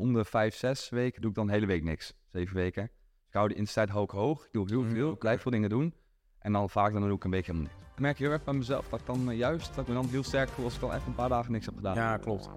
[0.00, 2.14] om de vijf, zes weken doe ik dan de hele week niks.
[2.32, 2.82] Zeven weken.
[2.82, 4.44] Dus ik hou de intensiteit hoog hoog.
[4.44, 5.12] Ik doe heel Mm, veel.
[5.12, 5.94] Ik blijf veel dingen doen.
[6.38, 7.88] En dan vaak dan doe ik een beetje helemaal niks.
[7.92, 10.08] Ik merk heel erg bij mezelf dat ik dan eh, juist, dat ik me dan
[10.08, 11.94] heel sterk voel als ik dan echt een paar dagen niks heb gedaan.
[11.94, 12.50] Ja, klopt.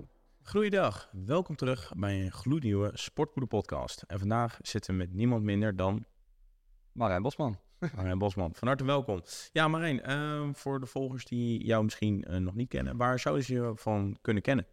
[0.43, 4.01] Goeiedag, welkom terug bij een gloednieuwe Sportpoeder podcast.
[4.01, 6.05] En vandaag zitten we met niemand minder dan
[6.91, 7.57] Marijn Bosman.
[7.95, 8.55] Marijn Bosman.
[8.55, 9.21] Van harte welkom.
[9.51, 13.43] Ja, Marijn, ehm, voor de volgers die jou misschien eh, nog niet kennen, waar zouden
[13.45, 14.65] ze je van kunnen kennen?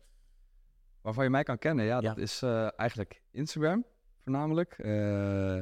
[1.03, 2.09] Waarvan je mij kan kennen, ja, Ja.
[2.09, 3.85] dat is eh, eigenlijk Instagram
[4.23, 4.73] voornamelijk.
[4.79, 5.59] Eh,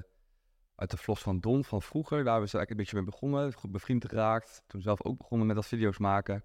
[0.75, 3.53] uit de vlogs van Don van vroeger, daar hebben we eigenlijk een beetje mee begonnen.
[3.53, 4.63] Goed bevriend geraakt.
[4.67, 6.45] Toen zelf ook begonnen met dat video's maken.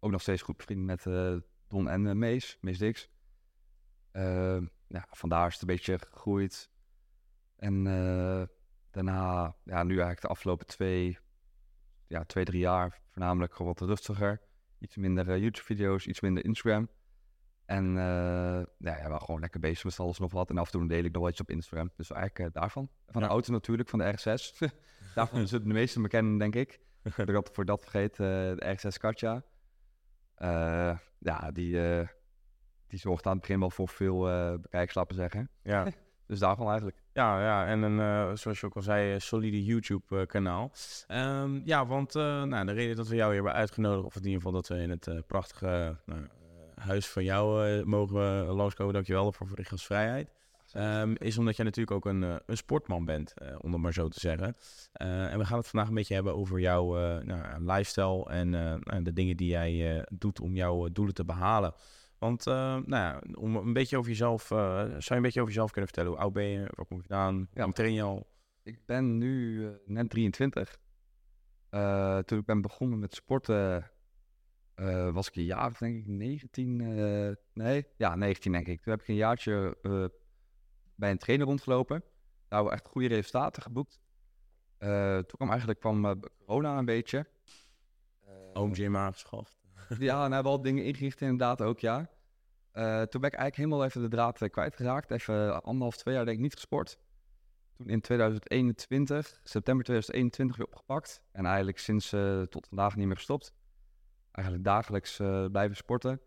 [0.00, 1.36] Ook nog steeds goed bevriend met eh,
[1.68, 3.08] Don en Mees, Mees Dix.
[4.10, 6.70] Eh, ja, vandaar is het een beetje gegroeid.
[7.56, 7.84] En
[8.90, 11.18] daarna, ja, nu eigenlijk de afgelopen twee,
[12.06, 14.40] ja, twee, drie jaar voornamelijk gewoon wat rustiger.
[14.78, 16.88] Iets minder YouTube-video's, iets minder Instagram.
[17.66, 20.50] En eh ja, ja, gewoon lekker bezig met alles nog wat.
[20.50, 21.90] En af en toe deel ik nog wat iets op Instagram.
[21.96, 22.88] Dus eigenlijk eh, daarvan.
[23.06, 23.26] Van Ja.
[23.26, 24.58] de auto natuurlijk, van de RS6.
[25.14, 26.80] daarvan zullen de meesten me kennen, denk ik.
[27.16, 29.42] Ik dat voor dat vergeet, eh, de RS6 Katja.
[31.18, 31.78] Ja, die,
[32.86, 34.20] die zorgt aan het begin wel voor veel
[34.60, 35.50] bekijks, laten we zeggen.
[35.62, 35.86] Ja,
[36.26, 37.02] Dus daarvan eigenlijk.
[37.12, 40.72] ja, ja en een, zoals je ook al zei, een solide YouTube-kanaal.
[41.06, 44.36] Ehm, ja, want nou, de reden dat we jou hier hebben uitgenodigd, of in ieder
[44.36, 46.28] geval dat we in het prachtige nou,
[46.80, 50.30] huis van jou eh, mogen uh, langskomen, dankjewel voor voor de gastvrijheid.
[50.72, 53.92] Ehm, is omdat jij natuurlijk ook een, eh, een sportman bent, eh, om het maar
[53.92, 54.56] zo te zeggen.
[54.92, 59.12] En we gaan het vandaag een beetje hebben over jouw nou, lifestyle en nou, de
[59.12, 61.74] dingen die jij doet om jouw doelen te behalen.
[62.18, 65.90] Want nou ja, om een beetje over jezelf, zou je een beetje over jezelf kunnen
[65.90, 66.12] vertellen?
[66.12, 66.58] Hoe oud ben je?
[66.58, 67.48] Waar kom je vandaan?
[67.52, 67.64] Ja.
[67.64, 68.26] Hoe train je al?
[68.62, 70.78] Ik ben nu net 23.
[71.70, 73.90] Eh, toen ik ben begonnen met sporten,
[74.76, 76.80] eh, was ik een jaar, denk ik, 19.
[76.80, 78.82] eh, nee, ja, 19 denk ik.
[78.82, 80.04] Toen heb ik een jaartje eh,
[80.94, 82.00] bij een trainer rondgelopen.
[82.00, 82.08] Daar
[82.48, 84.00] hebben we echt goede resultaten geboekt.
[84.78, 87.26] Toen kwam eigenlijk kwam corona een beetje.
[88.52, 89.58] Home gym aangeschaft.
[89.98, 91.96] ja, nou, wel dingen ingericht inderdaad ook, ja.
[92.72, 95.10] Toen ben ik eigenlijk helemaal even de draad kwijtgeraakt.
[95.10, 96.98] Even anderhalf, twee jaar denk ik niet gesport.
[97.72, 101.22] Toen in 2021, september 2021 weer opgepakt.
[101.32, 102.08] En eigenlijk sinds
[102.48, 103.54] tot vandaag niet meer gestopt.
[104.36, 106.20] Eigenlijk dagelijks eh, blijven sporten.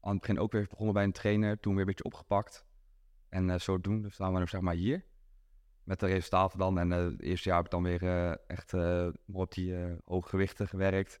[0.00, 1.60] Aan het begin ook weer begonnen bij een trainer.
[1.60, 2.66] Toen weer een beetje opgepakt.
[3.28, 5.04] En eh zodoende staan we nu zeg maar hier.
[5.84, 6.78] Met de resultaten dan.
[6.78, 8.74] En eh, het eerste jaar heb ik dan weer echt
[9.32, 11.20] op die eh, hoge gewichten gewerkt.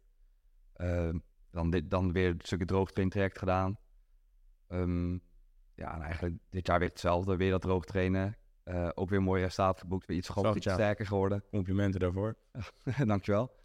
[0.72, 1.18] Ehm,
[1.50, 3.78] dan, dit, dan weer een stukje droogtraintraject gedaan.
[4.68, 5.12] Ehm,
[5.74, 7.36] ja, en eigenlijk dit jaar weer hetzelfde.
[7.36, 8.36] Weer dat droogtrainen.
[8.94, 10.06] Ook weer een mooi resultaat geboekt.
[10.06, 11.44] Weer iets, Zag iets sterker geworden.
[11.50, 12.36] Complimenten daarvoor.
[13.06, 13.60] Dankjewel.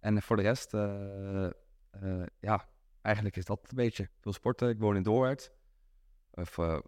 [0.00, 0.72] En voor de rest,
[1.90, 2.68] eh, ja,
[3.02, 4.08] eigenlijk is dat een beetje.
[4.20, 4.68] Veel sporten.
[4.68, 5.52] Ik woon in Doorwerth.
[6.30, 6.78] Of uh,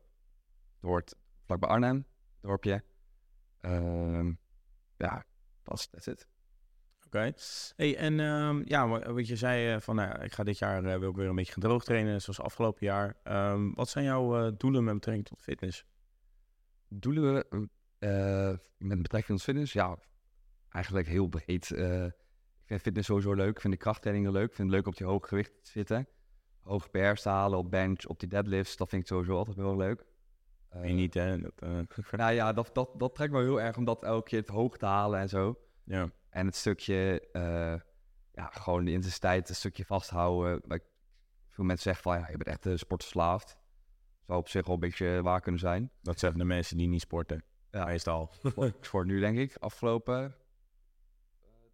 [0.81, 2.07] Doorwerth, vlakbij Arnhem,
[2.41, 2.85] dorpje.
[3.61, 4.33] Ehm,
[4.97, 5.25] ja,
[5.63, 6.29] dat is it.
[7.07, 7.33] Oké.
[7.77, 10.85] Hey, en ehm, ja, wa- wat je zei eh, van, nou, ik ga dit jaar
[10.85, 13.17] eh, wil ik weer een beetje gaan droogtrainen, zoals afgelopen jaar.
[13.23, 15.85] Ehm, wat zijn jouw doelen met betrekking tot fitness?
[16.89, 17.47] Doelen
[18.79, 19.73] met betrekking tot fitness?
[19.73, 19.99] Ja,
[20.69, 21.71] eigenlijk heel breed.
[22.73, 23.55] Ik vind fitness sowieso leuk.
[23.55, 24.49] Ik vind de krachttrainingen leuk.
[24.49, 26.09] Ik vind het leuk op die hoge gewicht te zitten.
[26.91, 28.77] PR's te halen op bench, op die deadlifts.
[28.77, 30.05] Dat vind ik sowieso altijd heel leuk.
[30.71, 31.41] Nee, niet hè?
[31.41, 31.79] Dat, eh,
[32.21, 34.77] Nou ja, dat, dat, dat trekt me heel erg om dat elke keer het hoog
[34.77, 35.59] te halen en zo.
[35.85, 36.11] ja.
[36.31, 37.75] En het stukje, eh,
[38.33, 40.61] ja, gewoon de intensiteit, een stukje vasthouden.
[40.69, 40.85] Like,
[41.49, 43.57] veel mensen zeggen van, ja, je bent echt uh, sportverslaafd.
[44.27, 45.91] Zou op zich wel een beetje waar kunnen zijn.
[46.03, 47.45] Dat zeggen de mensen die niet sporten.
[47.71, 47.85] Ja.
[47.85, 48.31] Meestal.
[48.57, 50.35] ik sport nu, denk ik, afgelopen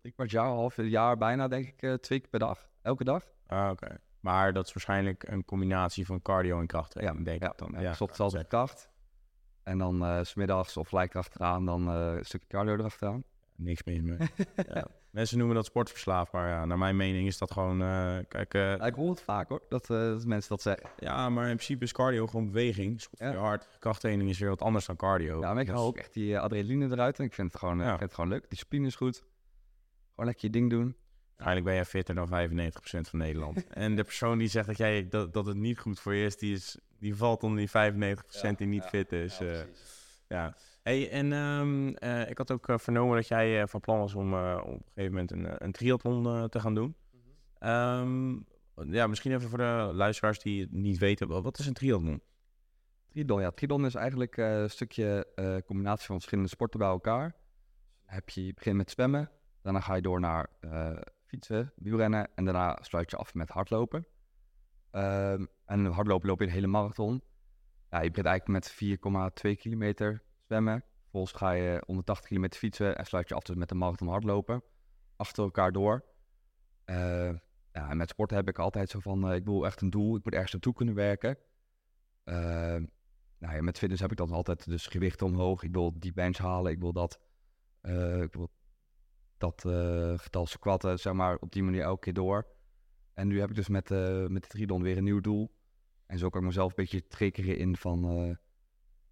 [0.00, 2.68] drie kwart jaar, half jaar bijna, denk ik, eh, twee keer per dag.
[2.82, 3.24] Elke dag.
[3.46, 3.96] Ah, oké.
[4.20, 7.68] Maar dat is waarschijnlijk een combinatie van cardio en krachttraining, denk ja, ik dan.
[7.72, 8.90] Ja, Ja, ja, kracht.
[9.62, 13.24] En dan eh, s smiddags of gelijk erachteraan, dan eh, een stukje cardio erachteraan.
[13.56, 14.18] Niks mis mee.
[14.74, 14.86] ja.
[15.10, 17.82] Mensen noemen dat sportverslaafd, maar ja, naar mijn mening is dat gewoon...
[17.82, 20.90] eh, kijk, eh, Ja, ik hoor het vaak hoor, dat, eh, dat mensen dat zeggen.
[20.98, 23.02] ja, maar in principe is cardio gewoon beweging.
[23.02, 23.30] Voor Ja.
[23.32, 23.68] je hart.
[23.78, 25.40] Krachttraining is weer wat anders dan cardio.
[25.40, 27.60] Ja, maar ik Dus- haal ook echt die eh, adrenaline eruit en ik vind het
[27.60, 28.50] gewoon, eh, ik vind het gewoon leuk.
[28.50, 29.22] Discipline is goed.
[30.18, 30.96] Gewoon lekker je ding doen.
[31.36, 33.66] Eigenlijk ben jij fitter dan 95% van Nederland.
[33.84, 36.36] en de persoon die zegt dat, jij, dat, dat het niet goed voor je is,
[36.36, 38.16] die, is, die valt onder die
[38.48, 39.40] 95% die niet fit is.
[39.40, 39.60] eh.
[40.28, 40.56] Ja.
[40.82, 44.32] Hey, en ehm, eh, ik had ook eh, vernomen dat jij van plan was om
[44.34, 46.96] op een gegeven moment een, een triathlon te gaan doen.
[47.58, 48.36] Ehm,
[48.94, 51.28] ja, misschien even voor de luisteraars die het niet weten.
[51.28, 52.22] wat- Wat is een triathlon?
[53.08, 53.50] Triathlon, ja.
[53.50, 55.26] Triathlon is eigenlijk een stukje
[55.66, 57.34] combinatie van verschillende sporten bij elkaar.
[58.04, 59.30] Heb je, je begint met zwemmen,
[59.72, 64.06] daarna ga je door naar eh, fietsen, wielrennen en daarna sluit je af met hardlopen.
[64.90, 67.22] Ehm, en hardlopen loop je een hele marathon.
[67.90, 70.84] ja, je begint eigenlijk met 4,2 kilometer zwemmen.
[71.00, 74.62] Vervolgens ga je 180 kilometer fietsen en sluit je af dus met de marathon hardlopen.
[75.16, 76.04] Achter elkaar door.
[76.84, 77.32] Eh,
[77.72, 80.16] ja, en met sport heb ik altijd zo van, eh, ik wil echt een doel,
[80.16, 81.38] ik moet ergens naartoe kunnen werken.
[82.24, 82.34] Eh,
[83.38, 85.62] nou ja, met fitness heb ik dan altijd dus gewicht omhoog.
[85.62, 87.20] Ik wil die bench halen, ik wil dat,
[87.80, 88.50] eh, ik wil
[89.38, 92.46] dat eh, getal squatten, zeg maar, op die manier elke keer door.
[93.14, 95.50] En nu heb ik dus met, eh met de triathlon weer een nieuw doel.
[96.06, 98.04] En zo kan ik mezelf een beetje triggeren in van,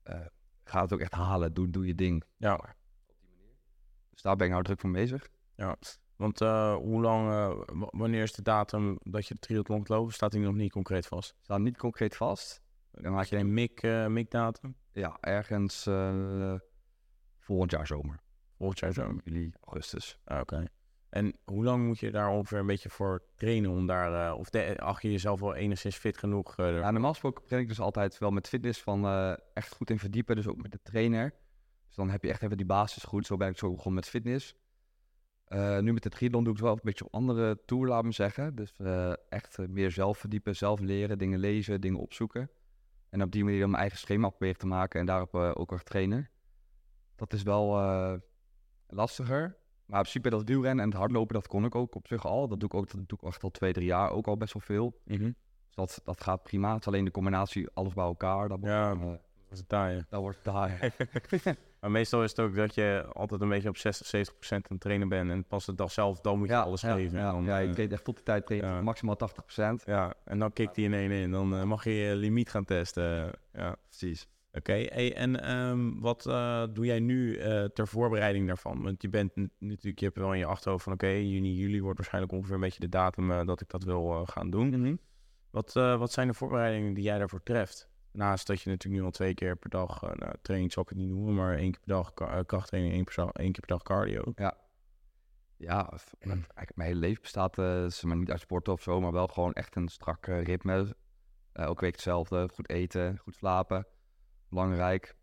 [0.03, 0.27] eh,
[0.65, 2.25] ga het ook echt halen, doe, doe je ding.
[2.37, 2.75] Ja,
[4.11, 5.29] Dus daar ben ik nou druk van bezig.
[5.55, 5.77] ja.
[6.17, 7.29] Want hoe lang,
[7.91, 10.13] wanneer is de datum dat je de triathlon gaat lopen?
[10.13, 11.37] Staat die nog niet concreet vast?
[11.43, 12.63] Staat niet concreet vast.
[12.91, 14.77] Dan maak je een mik, mik-datum?
[14.93, 15.83] Ja, ergens
[17.39, 18.21] volgend jaar zomer.
[18.57, 19.17] Volgend jaar zo.
[19.25, 20.19] Juli, augustus.
[20.25, 20.65] Ah, Oké.
[21.09, 24.51] En hoe lang moet je daar ongeveer een beetje voor trainen om daar, eh, of
[24.51, 26.57] de, acht je jezelf wel enigszins fit genoeg?
[26.59, 29.91] er- Ja, normaal gesproken train ik dus altijd wel met fitness van eh, echt goed
[29.91, 30.37] in verdiepen.
[30.37, 31.35] Dus ook met de trainer.
[31.87, 33.27] Dus dan heb je echt even die basis goed.
[33.27, 34.57] Zo ben ik zo begonnen met fitness.
[35.81, 38.13] Nu met de triathlon doe ik het wel een beetje op andere tour, laat me
[38.13, 38.55] zeggen.
[38.55, 38.77] Dus
[39.29, 42.51] echt meer zelf verdiepen, zelf leren, dingen lezen, dingen opzoeken.
[43.11, 45.87] En op die manier dan mijn eigen schema proberen te maken en daarop ook echt
[45.87, 46.31] trainen.
[47.17, 47.69] Dat is wel
[48.97, 49.57] lastiger.
[49.87, 52.49] Maar in principe dat wielrennen en het hardlopen, dat kon ik ook op zich al.
[52.49, 54.53] Dat doe ik ook, dat doe ik echt al twee, drie jaar ook al best
[54.53, 55.01] wel veel.
[55.05, 55.23] Mhm.
[55.25, 56.71] Dus dat, dat gaat prima.
[56.73, 58.49] Het is alleen de combinatie alles bij elkaar.
[58.49, 58.91] Dat, wordt, Ja.
[58.93, 59.19] eh, Dat
[59.51, 60.05] is het taaie.
[60.09, 60.73] dat wordt taai.
[61.81, 64.73] Maar meestal is het ook dat je altijd een beetje op 60, 70 procent aan
[64.73, 65.31] het trainen bent.
[65.31, 67.19] En pas de dag zelf, dan moet je alles ja, geven.
[67.19, 68.81] Ja, en dan, ja, je eh, treedt echt tot de tijd trainen, ja.
[68.83, 69.85] maximaal 80%.
[69.85, 71.31] ja, en dan kikt hij in één in.
[71.31, 73.31] Dan eh, mag je je limiet gaan testen.
[73.53, 73.77] Ja.
[73.89, 74.29] Precies.
[74.57, 78.83] Oké, en ehm, wat eh, doe jij nu eh, ter voorbereiding daarvan?
[78.83, 81.97] Want je bent natuurlijk, je hebt wel in je achterhoofd van oké, juni, juli wordt
[81.99, 85.01] waarschijnlijk ongeveer een beetje de datum eh, dat ik dat wil gaan doen.
[85.51, 87.89] Wat, eh, wat zijn de voorbereidingen die jij daarvoor treft?
[88.13, 90.99] Naast dat je natuurlijk nu al twee keer per dag, nou, training zal ik het
[90.99, 94.33] niet noemen, maar één keer per dag krachttraining, één, per één keer per dag cardio.
[95.57, 97.57] Ja, f- eigenlijk mijn hele leven bestaat,
[98.03, 100.97] maar niet uit sporten of zo, maar wel gewoon echt een strak ritme.
[101.53, 103.87] Elke week hetzelfde, goed eten, goed slapen.
[104.49, 105.17] Belangrijk.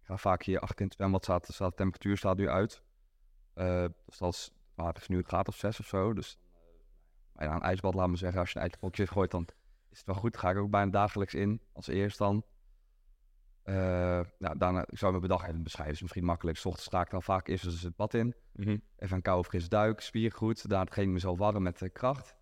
[0.00, 2.82] Ik ga vaak hier achter in het zwembad, staat, staat, de temperatuur staat nu uit.
[3.54, 6.12] Eh, dus dat is, het is nu een graad of zes of zo.
[6.12, 6.38] Dus
[7.36, 9.48] uh, een ijsbad, laat me zeggen, als je een ijsbalkje gooit, dan
[9.90, 10.36] is het wel goed.
[10.36, 12.44] Ga ik ook bijna dagelijks in, als eerst dan.
[13.62, 16.58] Eh, nou, daarna, ik zou mijn dag even beschrijven, is misschien makkelijk.
[16.58, 18.34] 's ochtends ga ik dan vaak eerst dus het bad in.
[18.52, 18.78] Mhm.
[18.96, 20.68] Even een koude frisse duik, spiergoed.
[20.68, 22.36] Daarna train ik mezelf warm met eh, kracht.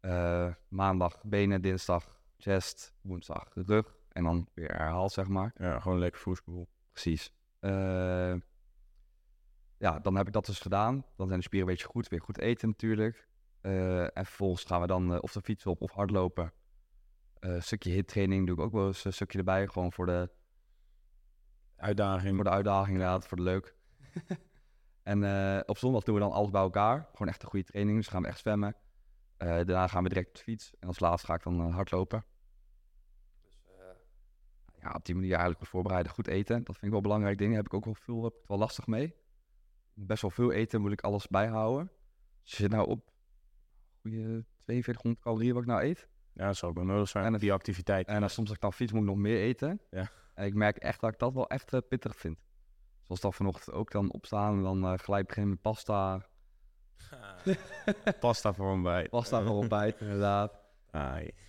[0.00, 3.96] Eh, maandag benen, dinsdag chest, woensdag rug.
[4.14, 5.52] En dan weer herhaald, zeg maar.
[5.56, 6.68] Ja, gewoon lekker voedsel.
[6.92, 7.32] Precies.
[7.60, 8.34] Eh,
[9.78, 11.04] ja, dan heb ik dat dus gedaan.
[11.16, 12.08] Dan zijn de spieren een beetje goed.
[12.08, 13.28] Weer goed eten natuurlijk.
[13.60, 16.52] Eh, en vervolgens gaan we dan eh, of de fiets op of hardlopen.
[17.38, 19.66] Een stukje hittraining doe ik ook wel eens een stukje erbij.
[19.66, 20.30] Gewoon voor de,
[21.76, 22.34] Uitdaging.
[22.34, 23.76] voor de uitdaging inderdaad, voor de leuk.
[25.02, 25.18] en
[25.68, 27.08] op zondag doen we dan alles bij elkaar.
[27.12, 27.96] Gewoon echt een goede training.
[27.96, 28.76] Dus gaan we echt zwemmen.
[29.36, 30.72] Daarna gaan we direct op de fiets.
[30.78, 32.24] En als laatste ga ik dan hardlopen.
[34.84, 36.12] Ja, op die manier eigenlijk goed voorbereiden.
[36.12, 36.56] Goed eten.
[36.64, 37.48] Dat vind ik wel een belangrijk ding.
[37.50, 39.14] Daar heb ik ook wel veel heb ik wel lastig mee.
[39.94, 41.90] Best wel veel eten moet ik alles bijhouden.
[42.42, 43.10] Dus je zit nou op
[44.00, 46.08] goede 4200 calorieën wat ik nou eet.
[46.32, 47.24] Ja, dat zou ook wel nodig zijn.
[47.24, 48.06] En het- die activiteit.
[48.06, 49.80] En dan soms als ik dan fiets moet ik nog meer eten.
[49.90, 50.10] Ja.
[50.34, 52.38] En ik merk echt dat ik dat wel echt eh, pittig vind.
[53.02, 56.26] Zoals dan vanochtend ook dan opstaan en dan eh, gelijk beginnen met pasta.
[58.20, 59.10] Pasta voor ontbijt.
[59.10, 60.62] Pasta voor ontbijt inderdaad.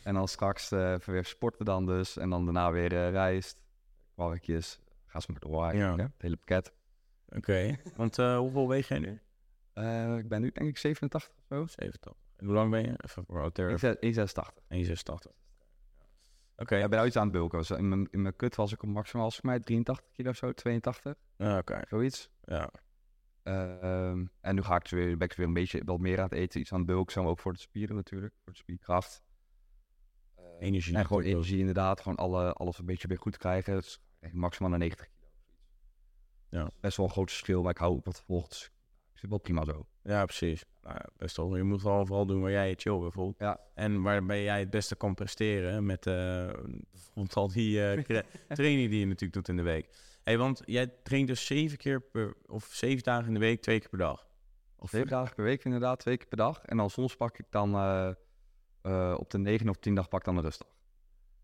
[0.04, 2.18] En dan straks eh, weer sporten dan dus.
[2.18, 3.58] En dan daarna weer eh, rijst,
[4.14, 4.80] kwarkjes.
[5.06, 5.96] Ga ze maar door Ja.
[5.96, 6.74] Het hele pakket.
[7.30, 7.76] Oké.
[7.96, 9.12] Want eh, hoeveel weeg jij nu?
[10.18, 11.66] Ik ben nu denk ik 87 of zo.
[11.68, 12.14] 70.
[12.36, 12.94] En hoe lang ben je?
[12.98, 13.68] Even voor auteur.
[13.68, 14.54] 186.
[14.68, 15.32] 186.
[16.58, 16.76] Oké.
[16.76, 17.58] Ja, ik ben nou iets aan het bulken.
[17.58, 20.36] Dus in, mijn, in mijn kut was ik op maximaal, ik mij 83 kilo of
[20.36, 21.82] zo, 82, Ah, Oké.
[21.88, 22.30] zoiets.
[22.44, 22.70] Ja.
[23.44, 26.18] Eh, ehm, en nu ga ik dus weer, ben ik weer een beetje wat meer
[26.18, 26.60] aan het eten.
[26.60, 28.34] Iets aan het bulken, zo ook voor de spieren natuurlijk.
[28.44, 29.24] Voor de spierkracht.
[30.60, 30.96] Eh, Energie.
[30.96, 32.02] En gewoon energie inderdaad.
[32.02, 33.74] Gewoon alle, alles een beetje weer goed krijgen.
[33.74, 34.00] Dus
[34.32, 35.30] maximaal naar 90 kilo.
[36.50, 36.70] Ja.
[36.80, 38.50] Best wel een groot verschil, maar ik hou ook wat volgt.
[38.50, 38.72] Dus
[39.14, 39.86] ik zit wel prima zo.
[40.04, 40.66] Ja, precies.
[40.82, 41.56] Nou, best wel.
[41.56, 43.40] Je moet gewoon vooral doen waar jij je chill bij voelt.
[43.40, 43.60] Ja.
[43.74, 48.04] En waarbij jij het beste kan presteren met bijvoorbeeld al die eh,
[48.48, 49.90] training die je natuurlijk doet in de week.
[50.24, 53.80] hey, want jij traint dus zeven keer per, of zeven dagen in de week, twee
[53.80, 54.28] keer per dag.
[54.78, 56.62] Of Zeven dagen per week inderdaad, twee keer per dag.
[56.66, 57.76] En dan soms pak ik dan
[58.86, 60.68] eh, op de negen of tien dag pak ik dan een rustdag.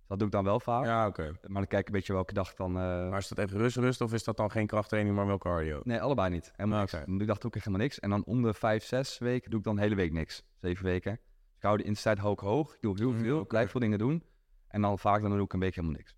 [0.07, 0.85] Dat doe ik dan wel vaak.
[0.85, 1.23] Ja, oké.
[1.23, 2.69] Maar dan kijk ik een beetje welke dag dan...
[2.77, 5.37] eh, Maar is dat echt rust, rust of is dat dan geen krachttraining, maar wel
[5.37, 5.79] cardio?
[5.83, 6.51] Nee, allebei niet.
[6.55, 6.91] Helemaal Ah, niks.
[7.05, 7.99] Dan doe ik dacht ook helemaal niks.
[7.99, 10.43] En dan om de vijf, zes weken doe ik dan de hele week niks.
[10.61, 11.11] Zeven weken.
[11.11, 12.73] Dus ik hou de intensiteit hoog hoog.
[12.75, 13.41] Ik doe heel Mm, veel.
[13.41, 14.23] Ik blijf veel dingen doen.
[14.67, 16.15] En dan vaak dan doe ik een week helemaal niks.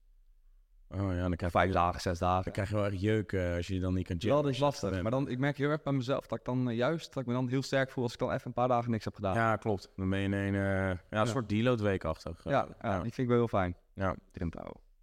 [0.95, 2.43] Oh ja, dan krijg, Vijf dagen, zes dagen.
[2.43, 4.57] dan krijg je wel echt jeuk eh, als je dan niet kan Ja, dat is
[4.59, 5.01] lastig.
[5.01, 7.27] Maar dan, ik merk heel erg bij mezelf dat ik dan eh, juist, dat ik
[7.27, 9.35] me dan heel sterk voel als ik dan even een paar dagen niks heb gedaan.
[9.35, 9.89] Ja, klopt.
[9.95, 11.25] Dan ben je in een, eh, ja, een Ja.
[11.25, 12.41] soort deload weekachtig.
[12.43, 13.75] ja, ja, die vind ik wel heel fijn.
[13.93, 14.15] Ja.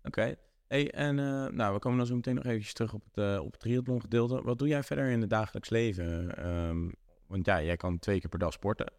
[0.04, 0.34] Oké.
[0.68, 1.14] Hey, en
[1.54, 4.42] nou, we komen dan zo meteen nog eventjes terug op het, op het triathlon gedeelte.
[4.42, 6.36] Wat doe jij verder in het dagelijks leven?
[6.36, 6.88] Ehm,
[7.26, 8.92] want ja, jij kan twee keer per dag sporten.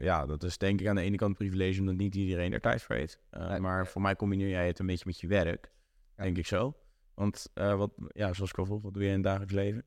[0.00, 2.60] Ja, dat is denk ik aan de ene kant een privilege omdat niet iedereen er
[2.60, 3.18] tijd voor heeft.
[3.30, 3.60] Nee.
[3.60, 5.70] maar voor mij combineer jij het een beetje met je werk,
[6.16, 6.22] Ja.
[6.22, 6.76] denk ik zo.
[7.14, 9.86] Want eh, wat, ja, zoals ik al vroeg, wat doe je in het dagelijks leven?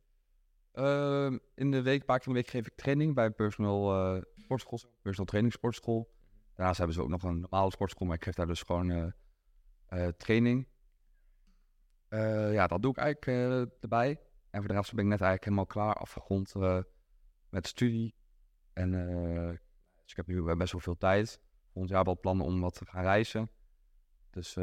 [0.71, 3.35] Ehm, in de week, een paar keer in de week geef ik training bij een
[3.35, 6.13] personal eh, sportschool, personal training sportschool.
[6.55, 9.13] Daarnaast hebben ze ook nog een normale sportschool, maar ik geef daar dus gewoon
[9.87, 10.67] eh, training.
[12.51, 14.19] Ja, dat doe ik eigenlijk erbij.
[14.49, 16.53] En voor de rest ben ik net eigenlijk helemaal klaar afgerond
[17.49, 18.15] met studie.
[18.73, 18.91] En
[20.01, 21.39] dus ik heb nu best wel veel tijd.
[21.71, 23.49] Volgend jaar wel plannen om wat te gaan reizen.
[24.29, 24.57] Dus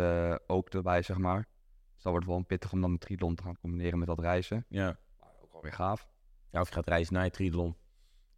[0.46, 1.48] ook erbij, zeg maar.
[2.02, 4.64] Dus dat wordt wel pittig om dan de triathlon te gaan combineren met dat reizen.
[4.68, 4.98] Ja.
[5.20, 6.08] Maar ook wel weer gaaf.
[6.50, 7.76] ja, of je gaat reizen naar je triathlon.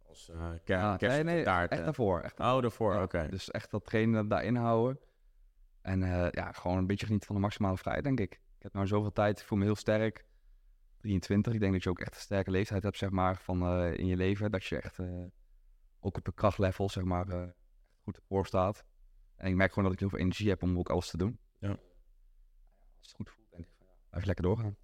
[0.07, 0.31] Als
[0.63, 1.85] ker Ja, nee, nee, taart, echt eh.
[1.85, 2.21] daarvoor.
[2.21, 3.27] Echt Oh, daarvoor, Ja, oké.
[3.29, 4.99] Dus echt dat trainen daarin houden.
[5.81, 8.33] En eh, ja, gewoon een beetje genieten van de maximale vrijheid, denk ik.
[8.33, 10.25] Ik heb nou zoveel tijd, ik voel me heel sterk.
[10.97, 14.05] 23, ik denk dat je ook echt een sterke leeftijd hebt, zeg maar, van, in
[14.05, 14.51] je leven.
[14.51, 14.99] Dat je echt
[15.99, 17.53] ook op een krachtlevel, zeg maar,
[18.03, 18.85] goed ervoor staat.
[19.35, 21.39] En ik merk gewoon dat ik heel veel energie heb om ook alles te doen.
[21.59, 21.69] Ja.
[21.69, 21.77] Als
[23.07, 23.44] het goed voelt,
[24.15, 24.75] ik blijf lekker doorgaan.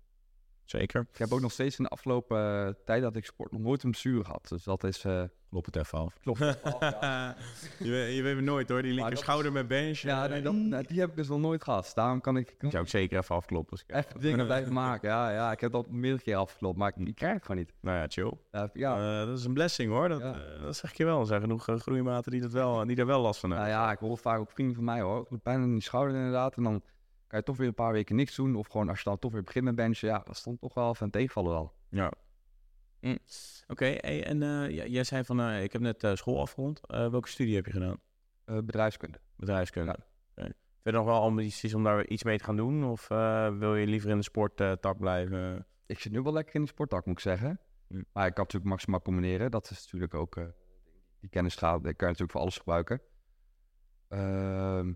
[0.66, 1.08] Zeker.
[1.12, 3.84] Ik heb ook nog steeds in de afgelopen eh, tijd dat ik sport nog nooit
[3.84, 4.48] een blessure gehad.
[4.48, 5.04] Dus dat is...
[5.04, 6.18] eh, Klop het even af.
[6.22, 6.40] klopt.
[6.40, 9.98] je, weet, je weet het nooit hoor, die linker schouder met bench.
[9.98, 11.92] Ja, nee, dat, nee, die heb ik dus nog nooit gehad.
[11.96, 13.72] Daarom kan ik zou ik zeker even afkloppen.
[13.72, 15.10] als ik- echt dingen blijven maken.
[15.10, 17.74] Ja, ja, ik heb dat meerdere keer afgeklopt, maar ik, ik krijg het gewoon niet.
[17.82, 18.32] Nou ja, chill.
[18.52, 20.10] Ja, ja, Eh, dat is een blessing hoor.
[20.10, 20.34] Dat, Ja.
[20.34, 21.20] eh, dat zeg ik je wel.
[21.20, 23.80] Er zijn genoeg eh, groeimaten die, dat wel, die er wel last van nou hebben.
[23.80, 25.22] ja, ik hoor vaak ook vrienden van mij hoor.
[25.22, 26.56] Ik heb pijn in die schouder inderdaad.
[26.56, 26.82] En dan
[27.32, 28.56] kan je toch weer een paar weken niks doen.
[28.56, 30.08] Of gewoon als je dan toch weer begint met benchen.
[30.08, 31.74] Ja, dat stond toch wel van tegenvallen wel.
[31.90, 32.12] Ja.
[33.00, 33.18] Hm.
[33.68, 36.88] Oké, hey, en eh, j- jij zei van, eh, ik heb net eh, school afgerond.
[36.88, 37.98] Eh, welke studie heb je gedaan?
[38.46, 39.20] Eh, bedrijfskunde.
[39.36, 39.92] Bedrijfskunde.
[39.92, 40.44] Oké.
[40.44, 42.84] Vind je nog wel ambities om daar iets mee te gaan doen?
[42.84, 45.66] Of eh, wil je liever in de sporttak blijven?
[45.86, 47.60] Ik zit nu wel lekker in de sporttak, moet ik zeggen.
[47.88, 47.94] Hm.
[48.14, 49.52] Maar ik kan natuurlijk maximaal combineren.
[49.52, 50.36] Dat is natuurlijk ook...
[50.38, 50.46] eh,
[51.20, 53.02] die kennis gaat, die kan je natuurlijk voor alles gebruiken.
[54.08, 54.94] Ehm,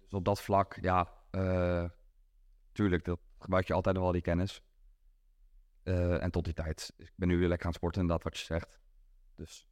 [0.00, 1.18] dus op dat vlak, ja...
[1.30, 1.84] eh
[2.72, 4.62] tuurlijk, dat gebruik je altijd nog wel die kennis.
[5.82, 6.92] Eh, en tot die tijd.
[6.96, 8.80] Ik ben nu weer lekker aan het sporten, inderdaad, wat je zegt.
[9.34, 9.68] Dus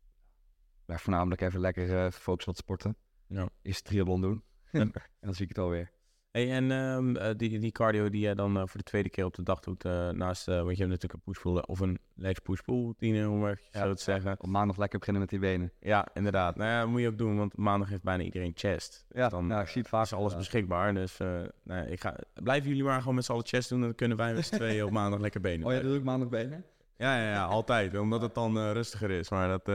[0.85, 2.97] blijf voornamelijk even lekker eh, gefocust op sporten.
[3.27, 3.49] Ja.
[3.63, 4.45] Eerst triathlon doen.
[4.71, 5.91] en dan zie ik het alweer.
[6.31, 9.25] Hey, en ehm, eh, die, die cardio die jij dan eh, voor de tweede keer
[9.25, 11.99] op de dag doet, eh, naast, eh, want je hebt natuurlijk een push-pull of een
[12.15, 13.81] legs push-pull routine, om maar Ja.
[13.83, 14.33] zo te zeggen.
[14.41, 15.73] Op maandag lekker beginnen met die benen.
[15.81, 16.57] Ja, inderdaad.
[16.57, 19.05] Nou ja, dat moet je ook doen, want maandag heeft bijna iedereen chest.
[19.09, 20.05] Dus Ja, dan ja, ik zie het vaak.
[20.05, 20.95] is alles beschikbaar.
[20.95, 23.95] Dus nou, ja, ik ga, blijven jullie maar gewoon met z'n allen chest doen, dan
[23.95, 25.67] kunnen wij met z'n tweeën op maandag lekker benen.
[25.67, 26.65] Oh ja, doe ik maandag benen?
[26.97, 27.99] Ja, ja, ja, altijd.
[27.99, 29.31] Omdat het dan rustiger is.
[29.31, 29.67] Maar dat,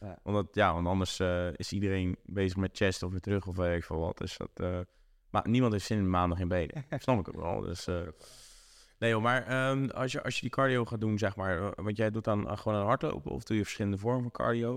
[0.00, 0.18] Ja.
[0.22, 1.20] omdat, ja, want anders
[1.56, 4.18] is iedereen bezig met chest of weer terug of weet ik veel wat.
[4.18, 4.86] Dus dat,
[5.32, 6.84] maar niemand heeft zin in maandag in benen.
[6.98, 7.60] Snap ik ook wel.
[7.60, 8.08] Dus, eh,
[8.98, 11.84] nee joh, maar ehm, als, je, als je die cardio gaat doen, zeg maar, eh,
[11.84, 14.74] want jij doet dan eh, gewoon een hardlopen of doe je verschillende vormen van cardio?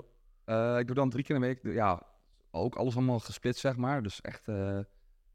[0.80, 1.60] Ik doe dan drie keer de week.
[1.64, 2.04] Ja,
[2.52, 4.04] ook alles allemaal gesplitst, zeg maar.
[4.04, 4.46] Dus echt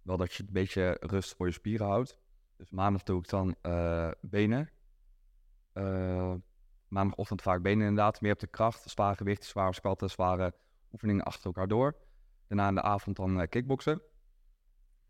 [0.02, 2.18] wel dat je een beetje rust voor je spieren houdt.
[2.56, 3.56] Dus maandag doe ik dan
[4.20, 4.70] benen.
[6.88, 8.20] Maandagochtend vaak benen inderdaad.
[8.20, 10.54] Meer op de kracht, zware gewichten, zware squatten, zware
[10.92, 11.96] oefeningen achter elkaar door.
[12.48, 14.02] Daarna in de avond dan kickboksen.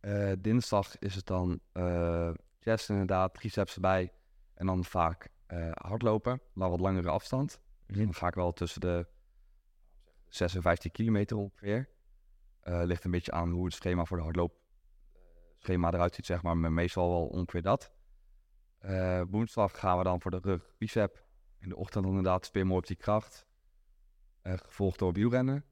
[0.00, 4.12] Eh, dinsdag is het dan eh chest inderdaad, triceps erbij.
[4.54, 7.60] En dan vaak eh, hardlopen, maar wat langere afstand.
[7.86, 9.06] Dan ga ik wel tussen de
[10.28, 11.88] 6 en 15 kilometer ongeveer.
[12.62, 14.52] Ligt een beetje aan hoe het schema voor de hardloop
[15.12, 15.20] eh,
[15.58, 16.56] schema eruit ziet, zeg maar.
[16.56, 17.92] Maar meestal wel ongeveer dat.
[19.30, 21.24] Woensdag gaan we dan voor de rug, bicep.
[21.58, 23.46] In de ochtend inderdaad spin op die kracht.
[24.42, 25.64] Gevolgd door wielrennen.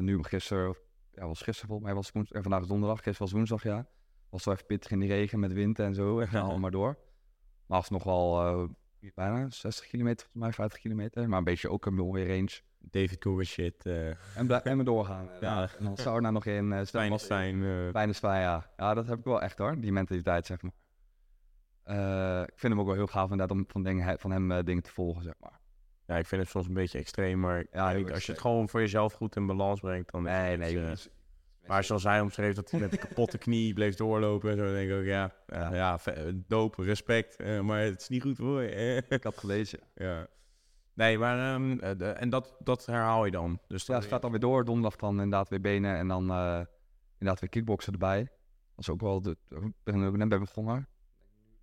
[0.00, 0.76] Nu gisteren,
[1.16, 3.86] ja, was gisteren volgens mij, was woensdag, en vandaag is donderdag, gisteren was woensdag, ja.
[4.30, 6.98] Was wel even pittig in de regen met wind en zo, en allemaal maar door.
[7.66, 11.28] Maar het nog wel eh, bijna 60 kilometer, volgens mij 50 kilometer.
[11.28, 12.60] Maar een beetje ook een mooie range.
[12.78, 13.86] David Cougar shit.
[13.86, 15.28] eh En, blij- en me doorgaan.
[15.40, 15.68] Ja.
[15.78, 16.64] En dan Sauna nog in.
[16.66, 16.80] Uh, eh,
[18.08, 18.70] is fijn, ja.
[18.76, 20.72] Ja, dat heb ik wel echt hoor, die mentaliteit, zeg maar.
[21.82, 24.64] Eh, ik vind hem ook wel heel gaaf inderdaad om van, dingen, van hem eh,
[24.64, 25.60] dingen te volgen, zeg maar.
[26.06, 28.80] Ja, ik vind het soms een beetje extreem, maar Ja, als je het gewoon voor
[28.80, 30.78] jezelf goed in balans brengt, dan Nee, het, nee.
[30.80, 30.92] eh,
[31.66, 34.72] Maar zoals hij omschreef dat hij met een kapotte knie bleef doorlopen en zo, dan
[34.74, 38.36] denk ik ook, ja, ja, ja ve- dope, respect, eh, maar het is niet goed
[38.36, 38.68] voor je.
[38.68, 38.96] eh.
[39.16, 39.78] ik had gelezen.
[39.94, 40.26] ja.
[40.94, 43.60] Nee, maar, ehm, eh, de- en dat, dat herhaal je dan.
[43.68, 44.64] Dus Ja, dan het gaat dan weer door.
[44.64, 46.60] Donderdag dan inderdaad weer benen en dan eh,
[47.12, 48.18] inderdaad weer kickboksen erbij.
[48.74, 50.88] Dat is ook wel, de, ik ben er ook net bij begonnen.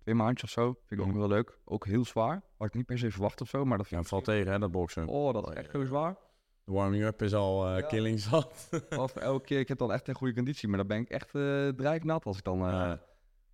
[0.04, 0.72] Twee maandjes of zo.
[0.72, 1.18] Vind ik ook Mhm.
[1.18, 1.58] wel leuk.
[1.64, 2.42] Ook heel zwaar.
[2.58, 4.08] Had ik niet per se verwacht of zo, maar dat Ja, vind ik...
[4.08, 5.06] valt tegen hè, dat boksen.
[5.06, 6.16] Oh, dat is echt heel zwaar.
[6.64, 7.86] De warming-up is al Ja.
[7.86, 8.68] killing zat.
[8.98, 11.34] Of elke keer, ik heb dan echt een goede conditie, maar dan ben ik echt
[11.34, 12.58] eh drijfnat als ik dan...
[12.60, 13.02] eh, Ja.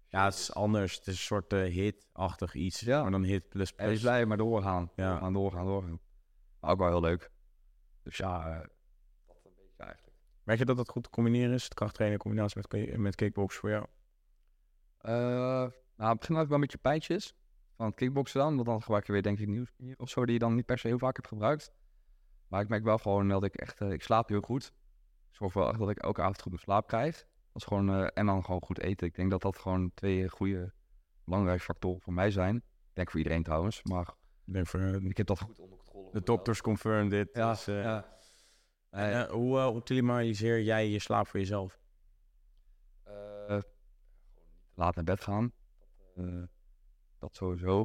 [0.08, 0.94] ja, het is anders.
[0.96, 2.80] Het is een soort hit-achtig iets.
[2.80, 3.02] Ja.
[3.02, 4.00] Maar dan hit plus En plus.
[4.00, 4.90] blij maar doorgaan.
[4.96, 5.08] Ja.
[5.10, 6.00] Doorgaan, doorgaan, doorgaan.
[6.60, 7.30] Maar ook wel heel leuk.
[8.02, 8.58] Dus ja,
[9.26, 10.16] dat een beetje eigenlijk.
[10.44, 11.64] Merk je dat dat goed te combineren is?
[11.64, 13.86] Het krachttrainen in combinatie met, met kickbox voor jou?
[16.00, 17.34] Nou, het begint altijd wel met je pijntjes
[17.76, 18.54] van het kickboksen dan.
[18.54, 20.78] Want dan gebruik je weer denk ik nieuwsspier of zo die je dan niet per
[20.78, 21.72] se heel vaak hebt gebruikt.
[22.48, 24.64] Maar ik merk wel gewoon dat ik echt, eh, ik slaap heel goed.
[25.30, 27.16] Ik zorg wel echt dat ik elke avond goed mijn slaap krijg.
[27.16, 29.06] Dat is gewoon, eh, en dan gewoon goed eten.
[29.06, 30.72] Ik denk dat dat gewoon twee goede,
[31.24, 32.56] belangrijke factoren voor mij zijn.
[32.56, 34.14] Ik denk voor iedereen trouwens, maar
[34.46, 36.12] Ik denk voor, eh, ik heb dat goed onder controle.
[36.12, 37.30] de dokters confirm dit.
[37.32, 38.18] Ja, dus, eh, ja.
[38.90, 41.78] en, hoe uh, optimaliseer jij je slaap voor jezelf?
[43.02, 45.52] Eh, gewoon niet te laat naar bed gaan.
[46.20, 46.42] Dat, eh,
[47.18, 47.80] dat sowieso.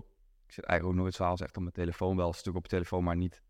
[0.46, 2.16] Ik zit eigenlijk ook nooit s'avonds echt op mijn telefoon.
[2.18, 3.42] Wel een stuk op de telefoon, maar niet,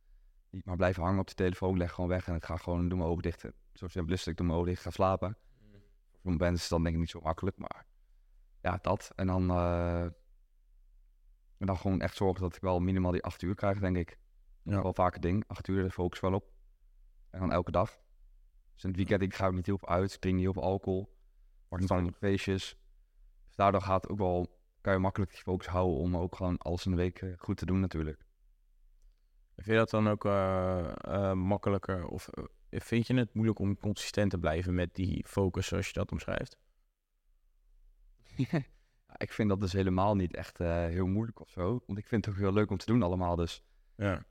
[0.49, 1.77] niet maar blijven hangen op de telefoon.
[1.77, 3.45] Leg gewoon weg en ik ga gewoon doe mijn ogen dicht.
[3.73, 4.27] Zo simpel is.
[4.27, 5.37] Ik doe mijn ogen dicht, ga slapen.
[6.11, 7.85] Voor sommige mensen is dan denk ik niet zo makkelijk, maar
[8.61, 9.11] ja, dat.
[9.15, 10.01] En dan, eh,
[11.57, 14.07] en dan gewoon echt zorgen dat ik wel minimaal die acht uur krijg, denk ik.
[14.09, 14.17] Dat
[14.63, 14.81] is Ja.
[14.81, 15.43] wel vaak een ding.
[15.47, 16.51] Acht uur, daar focus ik wel op.
[17.29, 17.89] En dan elke dag.
[18.73, 20.13] Dus in het weekend ik ga ook niet heel veel uit.
[20.13, 21.15] Ik drink niet heel veel alcohol.
[21.67, 22.77] Word niet van feestjes.
[23.45, 24.54] Dus daardoor gaat het ook wel,
[24.85, 27.57] kan je makkelijk die focus houden om ook gewoon alles in de week eh, goed
[27.57, 28.25] te doen natuurlijk.
[29.55, 32.07] Vind je dat dan ook eh, eh, makkelijker?
[32.07, 32.29] Of
[32.69, 36.57] vind je het moeilijk om consistent te blijven met die focus zoals je dat omschrijft?
[39.17, 41.83] Ik vind dat dus helemaal niet echt heel moeilijk of zo.
[41.85, 43.35] Want ik vind het ook heel leuk om te doen allemaal.
[43.35, 43.63] Dus
[43.95, 44.25] Ja.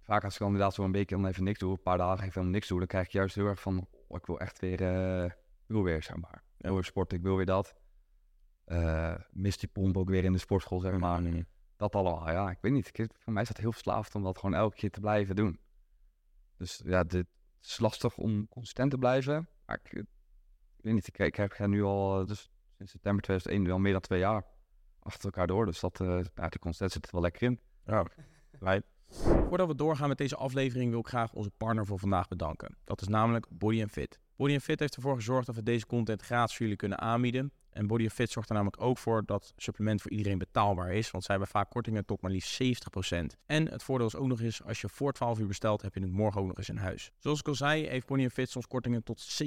[0.00, 2.26] vaak als ik dan inderdaad zo een week dan even niks doe, een paar dagen
[2.26, 4.80] even niks doe, dan krijg ik juist heel erg van, oh, ik wil echt weer,
[5.24, 6.44] ik wil weer, zeg maar.
[6.56, 7.79] Ik wil weer sporten, ik wil weer dat.
[8.70, 11.22] Eh mis die pomp ook weer in de sportschool, zeg maar.
[11.22, 11.46] Mm.
[11.76, 12.98] Dat allemaal, ja, ik weet niet.
[12.98, 15.60] Ik, voor mij is dat heel verslaafd om dat gewoon elke keer te blijven doen.
[16.56, 17.26] Dus ja, dit
[17.62, 19.48] is lastig om consistent te blijven.
[19.66, 20.04] Maar ik,
[20.76, 24.00] weet niet, ik, ik heb nu al, eh, dus sinds september 2001, al meer dan
[24.00, 24.44] twee jaar
[24.98, 25.66] achter elkaar door.
[25.66, 27.60] Dus dat, eh ja, de consistentie zit er wel lekker in.
[27.86, 28.06] Ja.
[29.48, 32.76] Voordat we doorgaan met deze aflevering wil ik graag onze partner voor vandaag bedanken.
[32.84, 34.20] Dat is namelijk Body Fit.
[34.36, 37.52] Body Fit heeft ervoor gezorgd dat we deze content gratis voor jullie kunnen aanbieden.
[37.70, 41.10] En Body Fit zorgt er namelijk ook voor dat supplement voor iedereen betaalbaar is.
[41.10, 42.66] Want zij hebben vaak kortingen tot maar liefst 70%.
[43.46, 46.00] En het voordeel is ook nog eens, als je voor 12 uur bestelt, heb je
[46.00, 47.10] het morgen ook nog eens in huis.
[47.18, 49.46] Zoals ik al zei, heeft Body Fit soms kortingen tot 70%.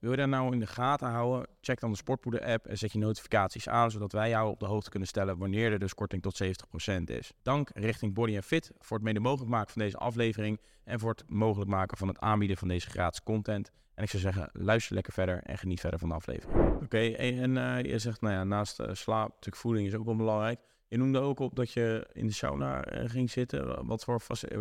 [0.00, 1.48] Wil je daar nou in de gaten houden?
[1.60, 4.66] Check dan de Sportpoeder app en zet je notificaties aan, zodat wij jou op de
[4.66, 7.32] hoogte kunnen stellen wanneer er dus korting tot 70% is.
[7.42, 11.24] Dank richting Body Fit voor het mede mogelijk maken van deze aflevering en voor het
[11.26, 13.70] mogelijk maken van het aanbieden van deze gratis content.
[13.96, 16.74] En ik zou zeggen, luister lekker verder en geniet verder van de aflevering.
[16.82, 20.04] Oké, en, en eh, je zegt, nou ja, naast eh, slaap, natuurlijk voeding is ook
[20.04, 20.60] wel belangrijk.
[20.88, 23.86] Je noemde ook op dat je in de sauna eh, ging zitten.
[23.86, 24.20] Wat voor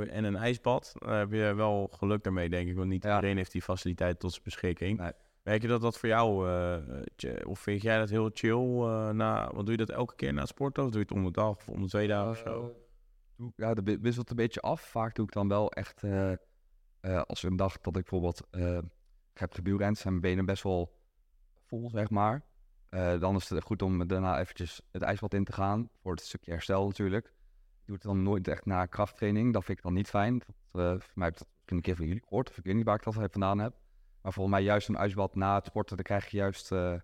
[0.10, 0.94] en een ijsbad.
[1.00, 2.76] Daar heb je wel geluk daarmee, denk ik.
[2.76, 3.16] Want niet Ja.
[3.16, 5.00] iedereen heeft die faciliteit tot zijn beschikking.
[5.00, 5.12] Nee.
[5.44, 6.48] Merk je dat dat voor jou,
[7.44, 8.66] of vind jij dat heel chill?
[9.14, 10.84] na, want doe je dat elke keer na het sporten?
[10.84, 12.76] Of doe je het om de dag of om de twee dagen of zo?
[13.56, 14.82] Ja, dat wi- wisselt een beetje af.
[14.82, 16.04] Vaak doe ik dan wel echt,
[17.26, 18.42] als een dag dat ik bijvoorbeeld,
[19.36, 21.00] eh, ik heb gewielrend, zijn mijn benen best wel
[21.66, 22.44] vol, zeg maar.
[22.90, 26.22] Eh, dan is het goed om daarna eventjes het ijsbad in te gaan, voor het
[26.22, 27.26] stukje herstel natuurlijk.
[27.26, 30.44] Ik doe het dan nooit echt na krachttraining, dat vind ik dan niet fijn.
[30.72, 32.64] Dat, eh, voor mij heb ik dat misschien een keer van jullie gehoord, of ik
[32.64, 33.74] weet niet waar ik dat vandaan heb.
[34.22, 36.72] Maar volgens mij juist een ijsbad na het sporten, dan krijg je juist...
[36.72, 36.98] eh,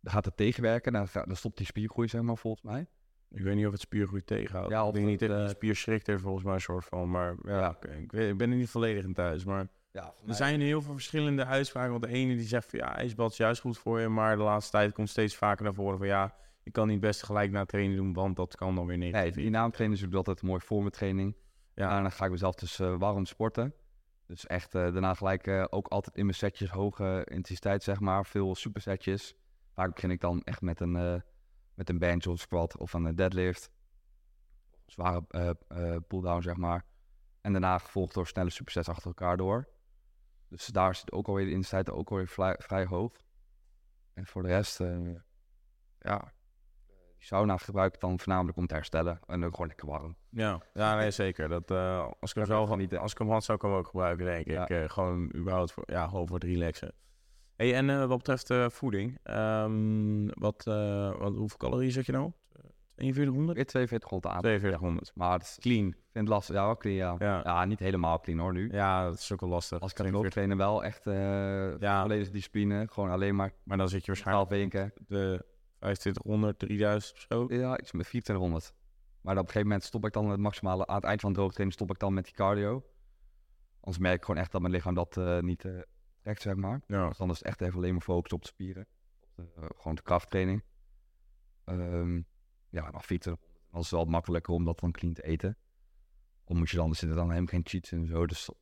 [0.00, 2.86] dan gaat het tegenwerken, dan, dan stopt die spiergroei, zeg maar, volgens mij.
[3.30, 4.70] Ik weet niet of het spiergroei tegenhoudt.
[4.70, 6.84] Ja, ik of denk niet dat eh, die spier schrikt er volgens mij een soort
[6.84, 7.10] van.
[7.10, 9.44] Maar ja, ik, weet- ik ben er niet volledig in thuis.
[9.44, 11.90] Maar Ja, er zijn heel veel verschillende uitspraken.
[11.90, 14.08] Want de ene die zegt van ja, ijsbad is juist goed voor je.
[14.08, 17.22] Maar de laatste tijd komt steeds vaker naar voren van ja, je kan niet best
[17.22, 19.34] gelijk na training doen, want dat kan dan weer Nee, negatief.
[19.34, 21.36] die naamtraining is ook altijd mooi voor mijn training.
[21.74, 21.96] Ja.
[21.96, 23.74] En dan ga ik mezelf dus eh, warm sporten.
[24.26, 28.26] Dus echt eh, daarna gelijk eh, ook altijd in mijn setjes hoge intensiteit, zeg maar.
[28.26, 29.34] Veel supersetjes.
[29.72, 31.22] Vaak begin ik dan echt met een,
[31.74, 33.70] met een bench of squat of een deadlift.
[34.86, 35.24] Zware
[36.08, 36.84] pull-down, zeg maar.
[37.40, 39.74] En daarna gevolgd door snelle supersets achter elkaar door.
[40.48, 43.12] Dus daar zit ook alweer de intensiteit ook alweer vrij, vrij hoog.
[44.14, 45.14] En voor de rest, eh,
[45.98, 46.32] ja,
[46.86, 49.20] die sauna gebruik ik dan voornamelijk om te herstellen.
[49.26, 50.16] En ook gewoon lekker warm.
[50.28, 51.48] Ja, ja nee, zeker.
[51.48, 53.86] Dat, eh, als, ik hem zelf, niet, als ik hem had, zou ik hem ook
[53.86, 54.70] gebruiken, denk ik.
[54.70, 56.92] Eh, gewoon überhaupt voor, ja, gewoon voor het relaxen.
[57.56, 60.64] Hey, en wat betreft voeding, ehm, wat,
[61.18, 62.32] wat, hoeveel calorieën zet je nou?
[62.96, 63.56] 4100?
[63.56, 64.40] Weer 4200 aan.
[64.42, 65.12] 4200.
[65.14, 65.86] Maar het is- Clean.
[65.86, 66.54] ik vind het lastig.
[66.54, 67.14] Ja, wel clean, ja.
[67.18, 67.40] Ja.
[67.44, 68.68] Ja, niet helemaal clean hoor nu.
[68.72, 69.80] Ja, dat is ook wel lastig.
[69.80, 70.32] Als ik kan 42.
[70.32, 72.00] trainen wel echt eh Ja.
[72.02, 72.86] volledige discipline.
[72.90, 74.92] Gewoon alleen maar Maar dan zit je waarschijnlijk 12 weken.
[75.06, 75.44] de
[75.78, 77.46] 2500, 3000 of zo.
[77.54, 78.74] Ja, iets met 2400.
[79.20, 80.86] Maar op een gegeven moment stop ik dan het maximale.
[80.86, 82.84] Aan het eind van de droogtraining stop ik dan met die cardio.
[83.80, 85.64] Anders merk ik gewoon echt dat mijn lichaam dat eh, niet
[86.22, 86.80] trekt, zeg maar.
[86.86, 87.08] Ja.
[87.08, 88.86] Dus dan is het echt even alleen maar focus op de spieren.
[89.20, 90.62] Op de, gewoon de krachttraining.
[91.64, 92.20] Ehm,
[92.76, 93.38] ja, dan fietsen.
[93.70, 95.56] Dan is wel makkelijker om dat dan clean te eten.
[96.44, 98.26] Of moet je dan, er zitten dan helemaal geen cheats in en zo.
[98.26, 98.56] Dus, dus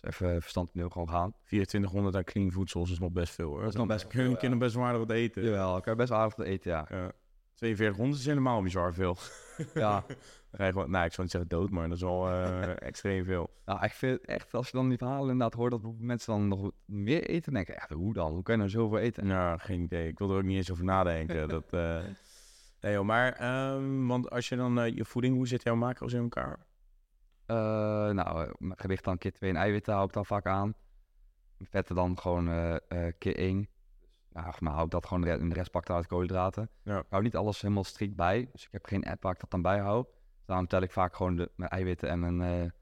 [0.00, 1.32] even verstandig gewoon gaan.
[1.44, 3.60] 2400 aan clean voedsel is nog best veel hoor.
[3.60, 5.42] Dat is nog best Kun je veel, keer nog best waardig wat eten.
[5.42, 6.86] Jawel, ik kan best aardig te eten, ja.
[6.88, 7.12] Ja.
[7.54, 9.16] 4200 is helemaal bizar veel.
[9.74, 10.04] ja.
[10.50, 13.24] Dan je gewoon, nou ik zou niet zeggen dood, maar dat is wel eh, extreem
[13.24, 13.50] veel.
[13.64, 16.70] Nou, ik vind echt, als je dan die verhalen inderdaad hoort dat mensen dan nog
[16.84, 18.32] meer eten, denk ik echt, hoe dan?
[18.32, 19.26] Hoe kan je nou zoveel eten?
[19.26, 20.08] Nou, geen idee.
[20.08, 21.48] Ik wil er ook niet eens over nadenken.
[21.58, 22.00] dat, eh,
[22.80, 26.12] Nee joh, maar ehm, want als je dan eh, je voeding, hoe zit jouw macro's
[26.12, 26.66] in elkaar?
[27.46, 27.56] Eh,
[28.10, 30.74] nou, eh, mijn gewicht dan keer 2 en eiwitten hou ik dan vaak aan.
[31.58, 32.44] Vetten dan gewoon
[33.18, 33.68] keer 1.
[34.32, 36.70] Nou, maar hou ik dat gewoon, en de rest pak ik uit koolhydraten.
[36.82, 36.98] Ja.
[36.98, 39.50] Ik hou niet alles helemaal strikt bij, dus ik heb geen app waar ik dat
[39.50, 40.04] dan bij hou.
[40.36, 42.72] Dus daarom tel ik vaak gewoon de, mijn eiwitten en mijn, mijn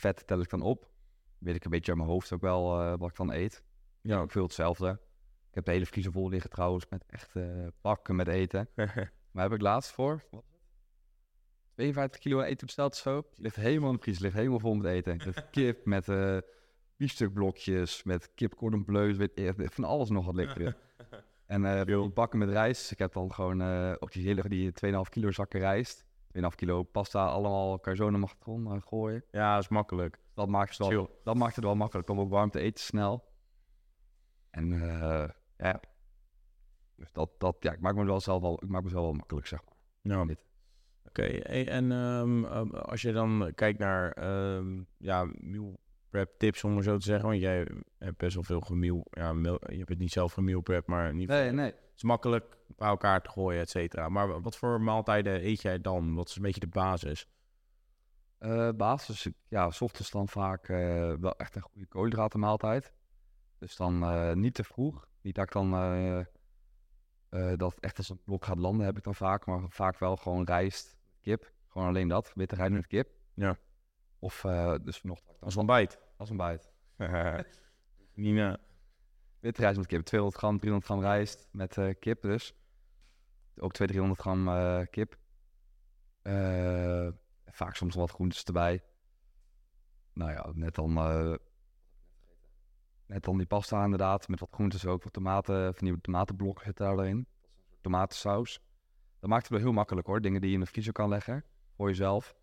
[0.00, 0.88] vetten tel ik dan op.
[1.38, 3.62] Weet ik een beetje uit mijn hoofd ook wel wat ik dan eet.
[4.00, 4.18] Ja.
[4.18, 4.90] Ook veel hetzelfde.
[5.48, 7.32] Ik heb de hele vriezer vol liggen trouwens met echt
[7.80, 8.68] pakken met eten.
[9.32, 10.58] Maar heb ik laatst voor wat was het?
[11.74, 13.22] 52 kilo eten besteld zo.
[13.34, 15.20] Ligt helemaal in de vriezer, ligt helemaal vol met eten.
[15.24, 16.38] Met kip, met eh
[16.96, 20.74] biefstukblokjes, met kip cordon bleu, weet ik, van alles nog wat ligt erin.
[21.46, 22.90] En die bakken met rijst.
[22.90, 26.04] Ik heb dan gewoon eh ook die hele die 2,5 kilo zakken rijst.
[26.38, 29.24] 2,5 kilo pasta, allemaal kan je zo naar de magnetron eh, gooien.
[29.30, 30.18] ja, dat is makkelijk.
[30.34, 31.08] Dat maakt, het wel, Chill.
[31.24, 33.24] dat maakt het wel makkelijk om ook warm te eten snel.
[34.50, 34.68] En
[35.56, 35.80] ja,
[37.00, 39.12] dus dat, dat, ja, ik maak me wel zelf wel, ik maak me zelf wel
[39.12, 40.16] makkelijk, zeg maar.
[40.26, 40.34] Ja.
[41.04, 46.64] Oké, hey, en ehm, ehm, als je dan kijkt naar ehm, ja, meal prep tips,
[46.64, 47.66] om maar zo te zeggen, want jij
[47.98, 51.14] hebt best wel veel gemeal, ja, mel- je hebt het niet zelf gemeal prep, maar
[51.14, 51.64] niet Nee, nee.
[51.66, 54.08] het is makkelijk bij elkaar te gooien, et cetera.
[54.08, 56.14] Maar wat voor maaltijden eet jij dan?
[56.14, 57.26] Wat is een beetje de basis?
[58.38, 62.92] Eh, basis, ja, ochtends dan vaak eh, wel echt een goede koolhydratenmaaltijd.
[63.58, 65.08] Dus dan eh, niet te vroeg.
[65.20, 65.74] Niet dat ik dan
[67.30, 69.46] eh, eh, dat echt als een blok gaat landen, heb ik dan vaak.
[69.46, 71.52] Maar vaak wel gewoon rijst, kip.
[71.68, 73.08] Gewoon alleen dat, witte rijst met kip.
[73.34, 73.58] Ja.
[74.18, 75.98] Of eh, dus vanochtend had ik dan Als ontbijt.
[76.16, 76.70] als ontbijt.
[78.14, 78.58] Nina.
[79.40, 82.54] Witte rijst met kip, 200 gram, 300 gram rijst met eh, kip dus.
[83.56, 85.18] Ook 200, 300 gram eh, kip.
[86.22, 87.08] Eh,
[87.46, 88.82] vaak soms wat groentes erbij.
[90.12, 91.34] Nou ja, net dan, eh,
[93.10, 96.86] net dan die pasta inderdaad, met wat groentes ook, wat tomaten, van die tomatenblokken zitten
[96.86, 97.26] daar erin.
[97.80, 98.60] Tomatensaus.
[99.20, 101.44] Dat maakt het wel heel makkelijk hoor, dingen die je in de vriezer kan leggen,
[101.76, 102.34] voor jezelf.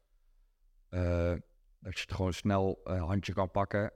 [0.90, 1.34] Eh,
[1.80, 3.92] dat je het gewoon snel een handje kan pakken,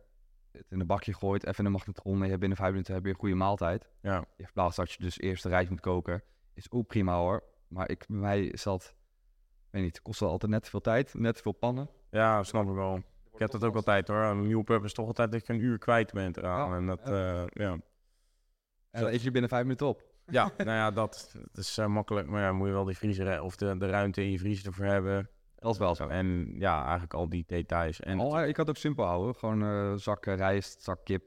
[0.51, 2.93] het in een bakje gooit, even in de magnetron en je hebt binnen vijf minuten
[2.93, 3.89] heb je een goede maaltijd.
[4.01, 4.25] Ja.
[4.37, 7.43] In plaats dat je dus eerst de rijst moet koken, is ook prima hoor.
[7.67, 8.95] Maar ik, bij mij is dat,
[9.69, 11.89] weet niet, kost wel altijd net te veel tijd, net te veel pannen.
[12.09, 13.03] ja, snap ik wel.
[13.33, 14.23] Ik heb dat ook altijd hoor.
[14.23, 16.69] Een meal prep is toch altijd dat je een uur kwijt bent eraan.
[16.69, 17.41] Ja, en dat, ja.
[17.41, 17.71] eh, ja.
[18.91, 20.03] En dan eet je binnen vijf minuten op.
[20.25, 22.27] Ja, nou ja, dat, dat is eh, makkelijk.
[22.27, 24.65] Maar ja, moet je wel die vriezer hè, of de, de ruimte in je vriezer
[24.65, 25.29] ervoor hebben.
[25.55, 26.07] Dat is wel zo.
[26.07, 27.99] En ja, eigenlijk al die details.
[27.99, 29.35] En Oh, ik had het ook simpel houden.
[29.35, 31.23] Gewoon eh zak eh, rijst, zak kip.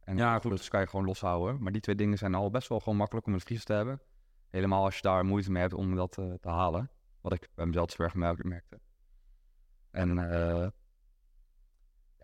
[0.00, 0.50] En Ja, goed.
[0.50, 1.62] dus kan je gewoon loshouden.
[1.62, 3.72] Maar die twee dingen zijn al best wel gewoon makkelijk om in de vriezer te
[3.72, 4.00] hebben.
[4.48, 6.90] Helemaal als je daar moeite mee hebt om dat eh, te halen.
[7.20, 8.80] Wat ik bij mezelf zo erg merkte.
[9.90, 10.68] En eh,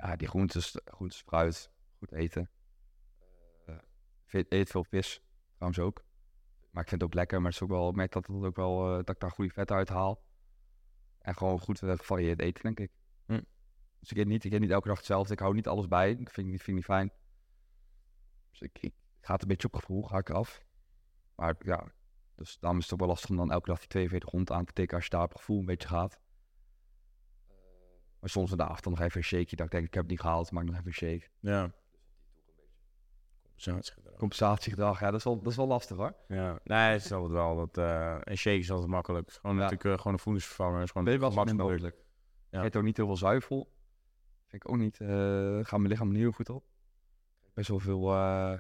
[0.01, 2.51] ja, die groentes, groentes, fruit, goed eten.
[4.25, 5.23] Ve- eet veel vis,
[5.55, 6.05] trouwens ook.
[6.71, 8.45] Maar ik vind het ook lekker, maar het is ook wel, ik merk dat, het
[8.45, 10.23] ook wel, eh, dat ik daar goede vet uit haal.
[11.19, 12.91] En gewoon goed eh, gevarieerd eten, denk ik.
[13.27, 13.41] Hm.
[14.01, 15.33] Dus ik eet, niet, ik eet niet elke dag hetzelfde.
[15.33, 16.15] Ik hou niet alles bij.
[16.17, 17.13] Vind ik, niet- vind ik niet fijn.
[18.51, 20.63] Dus ik, ik ga het een beetje op gevoel, ga ik eraf.
[21.35, 21.93] Maar ja,
[22.35, 24.65] dus daarom is het ook wel lastig om dan elke dag die 42 hond aan
[24.65, 26.21] te tikken als je daar op gevoel een beetje gaat.
[28.21, 29.57] Maar soms in de avond dan nog even een shakeje.
[29.57, 31.29] Dat ik denk, ik heb het niet gehaald, maak nog even een shake.
[31.41, 31.71] ja.
[33.59, 34.17] Compensatiegedrag.
[34.19, 36.15] Compensatiegedrag, ja, dat is wel, dat is wel lastig hoor.
[36.29, 37.57] Ja, nee, het is altijd wel.
[37.57, 39.33] Dat, eh een shake is altijd makkelijk.
[39.33, 39.63] Gewoon Ja.
[39.63, 40.75] natuurlijk eh, gewoon een voedingsvervanger.
[40.75, 41.97] Het is gewoon Ben wel mogelijk.
[42.51, 42.59] Ja.
[42.59, 43.73] Ik eet ook niet heel veel zuivel.
[44.47, 45.09] Vind ik ook niet, eh
[45.63, 46.65] gaat mijn lichaam niet heel goed op.
[47.55, 48.59] Best wel veel eh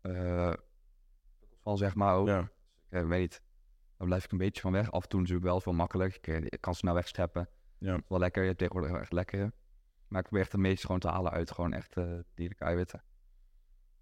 [0.00, 0.52] eh,
[1.62, 2.26] van zeg maar ook.
[2.26, 2.50] Ja.
[2.90, 3.42] Ik weet niet,
[3.96, 4.90] daar blijf ik een beetje van weg.
[4.92, 6.16] Af en toe natuurlijk wel, wel makkelijk.
[6.16, 7.48] Ik, ik kan snel wegscheppen.
[7.78, 8.00] Ja.
[8.08, 9.52] Wel lekker, je hebt tegenwoordig echt lekkere.
[10.08, 13.02] Maar ik probeer echt het meeste gewoon te halen uit gewoon echt eh dierlijke eiwitten.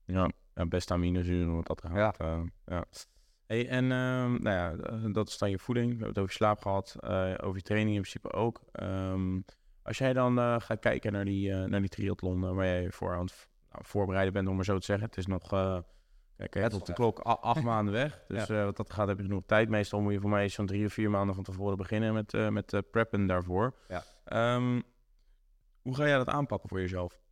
[0.04, 2.16] Ja, ja beste aminozuren wat dat gaat.
[2.18, 2.44] Ja.
[2.66, 2.84] ja.
[3.46, 5.86] Hey, en ehm, nou ja, eh, dat is dan je voeding.
[5.86, 6.96] We hebben het over je slaap gehad.
[7.00, 8.62] eh, over je training in principe ook.
[8.72, 9.40] Ehm,
[9.84, 12.90] als jij dan eh, gaat kijken naar die, eh, naar die triathlon eh, waar jij
[12.90, 15.06] voor aan het nou, voorbereiden bent, om maar zo te zeggen.
[15.06, 15.78] Het is nog, eh
[16.36, 18.24] kijk, het op de klok acht maanden weg.
[18.28, 19.68] Dus eh, wat dat gaat heb je nog tijd.
[19.68, 22.48] Meestal moet je voor mij zo'n drie of vier maanden van tevoren beginnen met, eh,
[22.48, 23.74] met eh, preppen daarvoor.
[23.88, 24.02] Ja.
[24.24, 24.80] Ehm,
[25.82, 27.22] hoe ga jij dat aanpakken voor jezelf?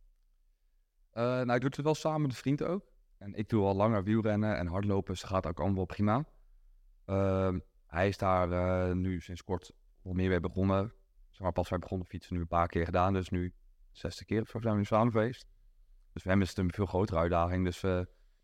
[1.13, 2.91] Nou, ik doe het wel samen met een vriend ook.
[3.17, 6.25] En ik doe al langer wielrennen en hardlopen, dus dat gaat ook allemaal wel prima.
[7.05, 10.93] Ehm, hij is daar nu sinds kort wat meer mee begonnen.
[11.29, 13.53] Zeg maar, pas bij begonnen fietsen nu een paar keer gedaan, dus nu
[13.91, 15.45] zesde keer of zo zijn we nu samen geweest.
[16.13, 17.65] Dus voor hem is het een veel grotere uitdaging.
[17.65, 17.83] Dus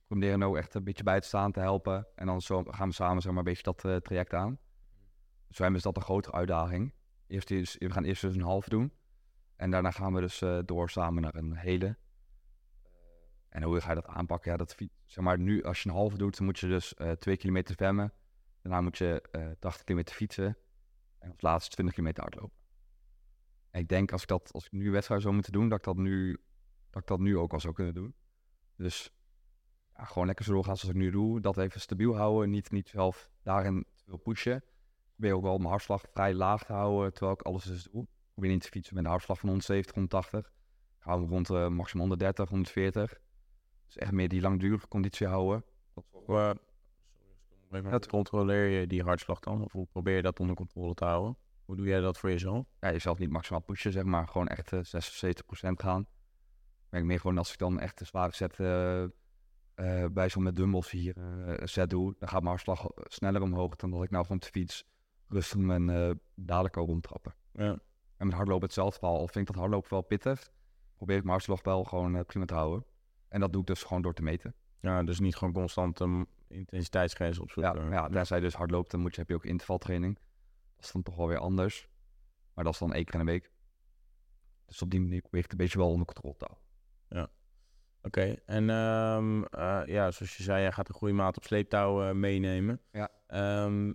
[0.09, 2.07] proberen ook echt een beetje bij te staan, te helpen.
[2.15, 4.59] En dan zo gaan we samen zeg maar, een beetje dat eh, traject aan.
[5.47, 6.93] Dus voor hem is dat een grotere uitdaging.
[7.27, 8.93] Eerst we gaan eerst dus een halve doen.
[9.55, 11.97] En daarna gaan we dus eh, door samen naar een hele.
[13.49, 14.51] En hoe ga je dat aanpakken?
[14.51, 17.11] Ja, dat zeg maar, nu als je een halve doet, dan moet je dus eh
[17.11, 18.13] twee kilometer zwemmen.
[18.61, 20.57] Daarna moet je eh 80 kilometer fietsen.
[21.19, 22.57] En als laatste 20 kilometer hardlopen.
[23.71, 25.83] En ik denk als ik dat, als ik nu wedstrijd zou moeten doen, dat ik
[25.83, 26.37] dat nu,
[26.89, 28.15] dat ik dat nu ook al zou kunnen doen.
[28.75, 29.11] Dus
[29.99, 31.41] ja, gewoon lekker zo doorgaan zoals ik nu doe.
[31.41, 32.49] Dat even stabiel houden.
[32.49, 34.55] Niet, niet zelf daarin te veel pushen.
[34.55, 38.01] Ik probeer ook wel mijn hartslag vrij laag te houden, terwijl ik alles dus doe.
[38.01, 40.47] Ik probeer niet te fietsen met een hartslag van 170, 180.
[40.99, 43.19] Ik hou hem rond eh, maximaal 130, 140.
[43.85, 45.63] Dus echt meer die langdurige conditie houden.
[45.93, 46.59] Dat sorry,
[47.69, 49.63] Hoe controleer je die hartslag dan?
[49.63, 51.37] Of hoe probeer je dat onder controle te houden?
[51.65, 52.65] Hoe doe jij dat voor jezelf?
[52.79, 54.27] ja, jezelf niet maximaal pushen, zeg maar.
[54.27, 56.01] Gewoon echt eh 76% gaan.
[56.01, 58.57] Ik merk meer gewoon als ik dan echt een zware set
[59.79, 61.23] eh, eh, bij zo'n met dumbbells hier eh,
[61.57, 64.41] een set doe, dan gaat mijn hartslag eh, sneller omhoog dan dat ik nou op
[64.41, 64.85] de fiets
[65.27, 67.35] rustig mijn eh dadelijk al rondtrappen.
[67.53, 67.79] Ja.
[68.17, 69.17] En met hardlopen hetzelfde al.
[69.17, 70.51] Al vind ik dat hardlopen wel pittig,
[70.95, 72.85] probeer ik mijn hartslag wel gewoon eh, prima te houden.
[73.27, 74.53] En dat doe ik dus gewoon door te meten.
[74.81, 77.89] ja, dus niet gewoon constant een intensiteitsgrens Ja, opzoeken.
[77.91, 80.19] ja, tenzij je dus hard loopt, dan moet je, heb je ook intervaltraining.
[80.75, 81.87] Dat is dan toch wel weer anders.
[82.53, 83.51] Maar dat is dan één keer in de week.
[84.65, 87.29] Dus op die manier probeer ik het een beetje wel onder controle te houden.
[88.01, 92.13] Oké, en ehm, eh, ja, zoals je zei, jij gaat een groeimaat op sleeptouw eh,
[92.13, 92.81] meenemen.
[92.91, 93.09] Ja.
[93.27, 93.93] Ehm,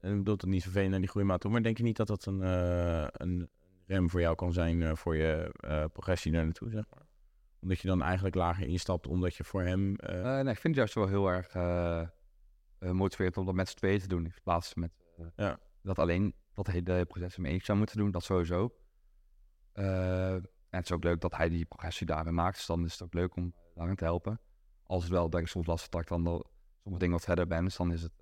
[0.00, 2.06] en ik bedoel het niet vervelend naar die groeimaat toe, maar denk je niet dat
[2.06, 3.50] dat een, eh, een
[3.86, 5.54] rem voor jou kan zijn voor je
[5.92, 7.06] progressie daar naartoe, zeg maar?
[7.60, 9.96] Omdat je dan eigenlijk lager instapt, omdat je voor hem...
[10.02, 11.54] nee, ik vind het juist wel heel erg
[12.92, 14.24] motiverend om dat met z'n tweeën te doen.
[14.24, 14.92] In plaats van met
[15.36, 15.58] Ja.
[15.82, 18.10] dat alleen dat hele proces in eentje zou moeten doen.
[18.10, 18.74] Dat sowieso.
[20.70, 22.56] En het is ook leuk dat hij die progressie daarin maakt.
[22.56, 24.40] Dus dan is het ook leuk om daarin te helpen.
[24.86, 26.24] Als het wel, denk ik, soms lastig dat ik dan
[26.82, 27.64] sommige dingen wat verder ben.
[27.64, 28.12] Dus dan is het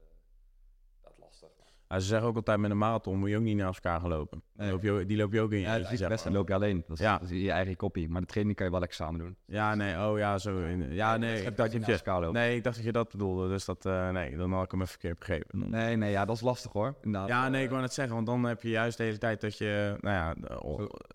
[1.88, 4.42] ze zeggen ook altijd met een marathon moet je ook niet naast elkaar gaan lopen.
[4.52, 4.70] Die Nee.
[4.70, 6.32] loop je, ook- die loop je ook in je Ja, eentje, zeg maar.
[6.32, 6.84] Loop je alleen.
[6.86, 7.18] Dat is, Ja.
[7.18, 8.08] dat is je eigen kopie.
[8.08, 9.36] Maar de training kan je wel lekker samen doen.
[9.46, 10.58] Ja, nee, oh ja, zo.
[10.58, 12.32] in- Ja, nee, ik dacht dat je naast elkaar loopt.
[12.32, 13.86] Nee, ik dacht dat je dat bedoelde, dus dat...
[13.86, 15.70] eh, nee, dan had ik hem even verkeerd begrepen.
[15.70, 16.94] Nee, nee, ja, dat is lastig hoor.
[17.02, 17.28] Inderdaad.
[17.28, 19.58] Ja, nee, ik wou net zeggen, want dan heb je juist de hele tijd dat
[19.58, 20.34] je nou ja,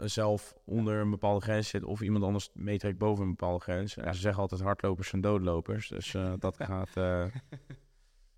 [0.05, 3.97] zelf onder een bepaalde grens zit of iemand anders meetrekt boven een bepaalde grens.
[3.97, 4.13] En Ja.
[4.13, 6.89] ze zeggen altijd hardlopers zijn doodlopers, dus eh, dat gaat...
[6.93, 7.23] eh,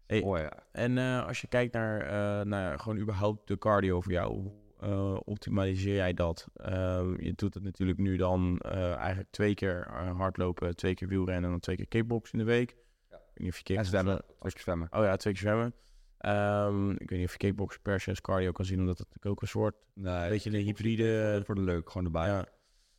[0.08, 0.64] Hey, ja.
[0.72, 4.52] En eh, als je kijkt naar, eh, naar gewoon überhaupt de cardio voor jou, hoe
[4.80, 6.48] eh, optimaliseer jij dat?
[6.54, 9.88] Eh, je doet het natuurlijk nu dan eigenlijk twee keer
[10.18, 12.76] hardlopen, twee keer wielrennen en dan twee keer kickboksen in de week.
[13.10, 13.16] Ja.
[13.16, 14.18] Ik weet niet of je En zwemmen.
[14.40, 14.88] Twee keer zwemmen.
[14.92, 15.74] Oh ja, twee keer zwemmen.
[16.18, 19.42] Ehm, ik weet niet of je kickboksen per se cardio kan zien, omdat natuurlijk ook
[19.42, 21.42] een soort, Nee, weet je, een hybride...
[21.46, 22.28] voor de leuk, gewoon erbij.
[22.28, 22.46] Ja,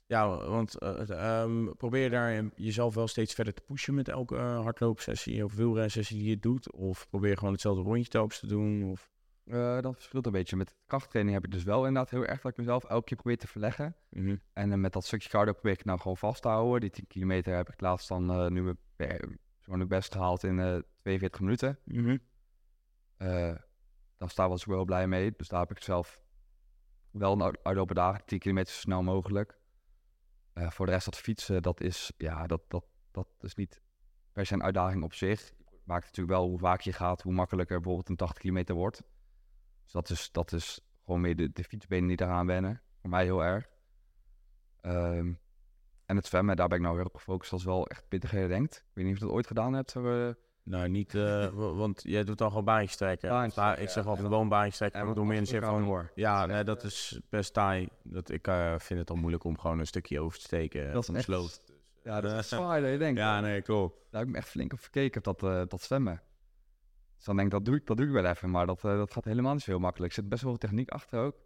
[0.06, 4.62] ja want eh, ehm, probeer daar jezelf wel steeds verder te pushen met elke eh,
[4.62, 6.72] hardloopsessie of wielrensessie die je doet?
[6.72, 8.90] Of probeer gewoon hetzelfde rondje telkens te doen?
[8.90, 9.10] Of...
[9.44, 10.56] Eh, dat verschilt een beetje.
[10.56, 13.38] Met krachttraining heb ik dus wel inderdaad heel erg dat ik mezelf elke keer probeer
[13.38, 13.96] te verleggen.
[14.10, 14.36] Mhm.
[14.52, 16.80] En met dat stukje cardio probeer ik nou gewoon vast te houden.
[16.80, 18.76] Die 10 kilometer heb ik laatst dan nu
[19.64, 21.78] mijn best gehaald in eh 42 minuten.
[21.84, 22.16] Mhm.
[23.16, 23.54] Eh
[24.18, 25.32] daar sta was ik wel blij mee.
[25.36, 26.20] Dus daar heb ik zelf
[27.10, 29.58] wel een uit- uitlopen dagen 10 kilometer zo snel mogelijk.
[30.56, 33.80] Eh, voor de rest dat fietsen, dat is, ja, dat, dat, dat is niet
[34.32, 35.48] per se een uitdaging op zich.
[35.48, 39.02] Het maakt natuurlijk wel hoe vaak je gaat, hoe makkelijker bijvoorbeeld een 80 kilometer wordt.
[39.82, 42.82] Dus dat is, dat is gewoon meer de, de fietsbenen die daaraan wennen.
[43.00, 43.68] Voor mij heel erg.
[44.80, 45.32] Ehm,
[46.04, 47.52] en het zwemmen, daar ben ik nou heel op gefocust.
[47.52, 48.76] Is wel echt pittiger denkt.
[48.76, 49.96] Ik weet niet of je dat ooit gedaan hebt.
[49.96, 50.30] eh,
[50.66, 53.28] Nou, niet, eh, wa- want jij doet dan gewoon baantjes trekken.
[53.28, 54.98] Baantjes ik zeg altijd gewoon baantjes trekken.
[54.98, 55.82] Maar maar door meer van...
[55.82, 56.12] hoor.
[56.14, 57.88] Ja, Dat is nee, dat is best taai.
[58.02, 60.92] Dat, ik eh, vind het al moeilijk om gewoon een stukje over te steken.
[60.92, 61.62] Dat is echt- sloot.
[62.04, 63.18] Ja, dat is zwaar dan je denkt.
[63.18, 63.94] Ja, nee, klopt.
[64.10, 66.22] Daar heb ik me echt flink op gekeken, op dat, eh, dat zwemmen.
[67.16, 68.50] Dus dan denk ik, dat doe ik, dat doe ik wel even.
[68.50, 70.12] Maar dat, eh, dat gaat helemaal niet zo heel makkelijk.
[70.12, 71.36] Er zit best wel veel techniek achter ook.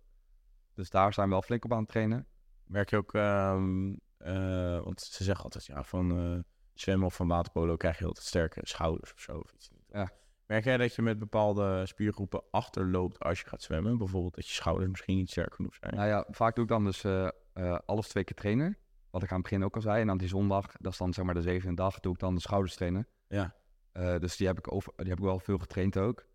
[0.75, 2.27] Dus daar zijn we wel flink op aan het trainen.
[2.67, 6.39] Merk je ook, ehm, eh, want ze zeggen altijd, ja, van eh,
[6.81, 9.39] zwemmen of van waterpolo krijg je altijd sterke schouders of zo.
[9.39, 9.71] Of iets.
[9.89, 10.11] Ja.
[10.51, 13.99] Merk jij dat je met bepaalde spiergroepen achterloopt als je gaat zwemmen?
[13.99, 15.95] Bijvoorbeeld dat je schouders misschien niet sterk genoeg zijn.
[15.95, 18.77] Nou ja, vaak doe ik dan dus eh, eh, alles twee keer trainen.
[19.11, 20.01] Wat ik aan het begin ook al zei.
[20.01, 22.35] En dan die zondag, dat is dan zeg maar de zevende dag, doe ik dan
[22.35, 23.07] de schouders trainen.
[23.29, 23.55] Ja.
[23.93, 26.29] Eh, dus die heb, ik over, die heb ik wel veel getraind ook.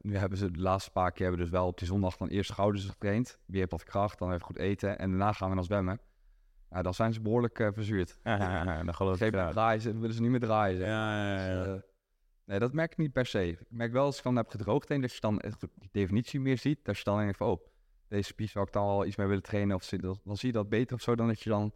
[0.00, 2.28] Nu hebben ze de laatste paar keer hebben we dus wel op die zondag dan
[2.28, 3.38] eerst schouders getraind.
[3.46, 4.98] Wie heeft wat kracht, dan even goed eten.
[4.98, 6.00] En daarna gaan we dan zwemmen.
[6.70, 8.18] Nou, dan zijn ze behoorlijk eh, verzuurd.
[8.24, 10.76] Ja, dan geloof ik draaien, ze willen ze niet meer draaien.
[10.76, 10.86] zeg.
[10.86, 11.64] Ja, ja, ja.
[11.64, 11.82] Dus, eh,
[12.44, 13.48] nee, dat merk ik niet per se.
[13.48, 16.40] Ik merk wel als ik dan heb gedroogd en dat je dan echt die definitie
[16.40, 16.84] meer ziet.
[16.84, 17.66] Dat je dan denkt van, oh,
[18.08, 19.76] deze spier zou ik dan wel iets mee willen trainen.
[19.76, 21.72] Of dan dan zie je dat beter of zo dan dat je dan,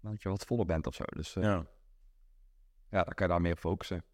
[0.00, 1.04] dan dat je wat voller bent of zo.
[1.16, 1.66] Dus eh, ja.
[2.90, 3.02] ja.
[3.02, 4.04] dan kan je daar meer op focussen.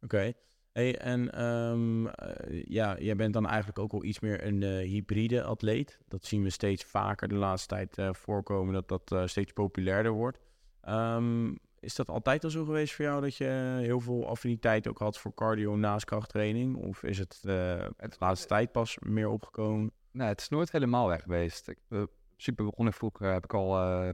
[0.00, 0.32] Oké.
[0.72, 5.42] En ehm, eh, ja, jij bent dan eigenlijk ook wel iets meer een eh, hybride
[5.42, 5.98] atleet.
[6.08, 10.38] Dat zien we steeds vaker de laatste tijd eh, voorkomen, dat dat steeds populairder wordt.
[10.80, 14.98] Ehm, is dat altijd al zo geweest voor jou, dat je heel veel affiniteit ook
[14.98, 16.76] had voor cardio naast krachttraining?
[16.76, 19.92] Of is het de laatste tijd pas meer opgekomen?
[20.10, 21.68] Nee, het is nooit helemaal weg geweest.
[21.68, 24.12] Ik, eh, in principe begon ik vroeger, heb ik al,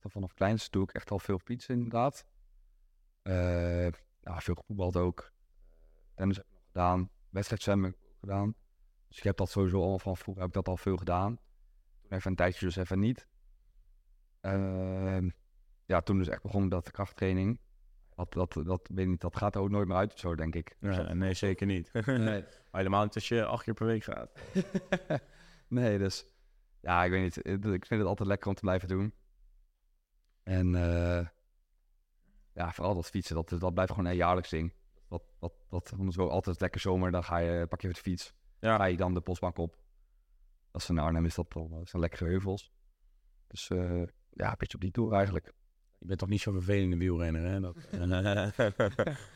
[0.00, 2.24] vanaf kleins doe ik echt al veel fietsen inderdaad.
[4.20, 5.32] Ja, veel gevoetbald ook.
[6.18, 7.10] Tennis heb ik nog gedaan.
[7.30, 8.54] Wedstrijdzwemmen heb ik ook gedaan.
[9.08, 11.38] Dus ik heb dat sowieso al van vroeger heb ik dat al veel gedaan.
[12.00, 13.26] Toen even een tijdje dus even niet.
[14.40, 15.30] Ehm,
[15.84, 17.60] ja, toen dus echt begon dat krachttraining.
[18.14, 20.76] Dat, dat, dat, weet niet, dat gaat er ook nooit meer uit zo, denk ik.
[20.80, 21.90] Dus Ja, nee, zeker niet.
[22.06, 22.42] Nee.
[22.42, 24.30] Maar helemaal niet als je acht keer per week gaat.
[25.68, 26.26] nee, dus
[26.80, 27.36] ja, ik weet niet.
[27.46, 29.14] Ik vind het altijd lekker om te blijven doen.
[30.42, 31.26] En eh,
[32.52, 34.72] ja, vooral dat fietsen, dat, dat blijft gewoon een jaarlijks ding.
[35.08, 38.32] Dat, dat, dat dan zo altijd lekker zomer, dan ga je, pak je de fiets.
[38.60, 38.76] Ja.
[38.76, 39.76] Ga je dan de postbank op.
[40.70, 42.72] Dat is in Arnhem, is dat, dan- dat zijn lekkere heuvels.
[43.46, 45.52] Dus eh, ja, een beetje op die tour eigenlijk.
[45.98, 47.60] Je bent toch niet zo'n vervelende wielrenner, hè?
[47.60, 47.76] Dat,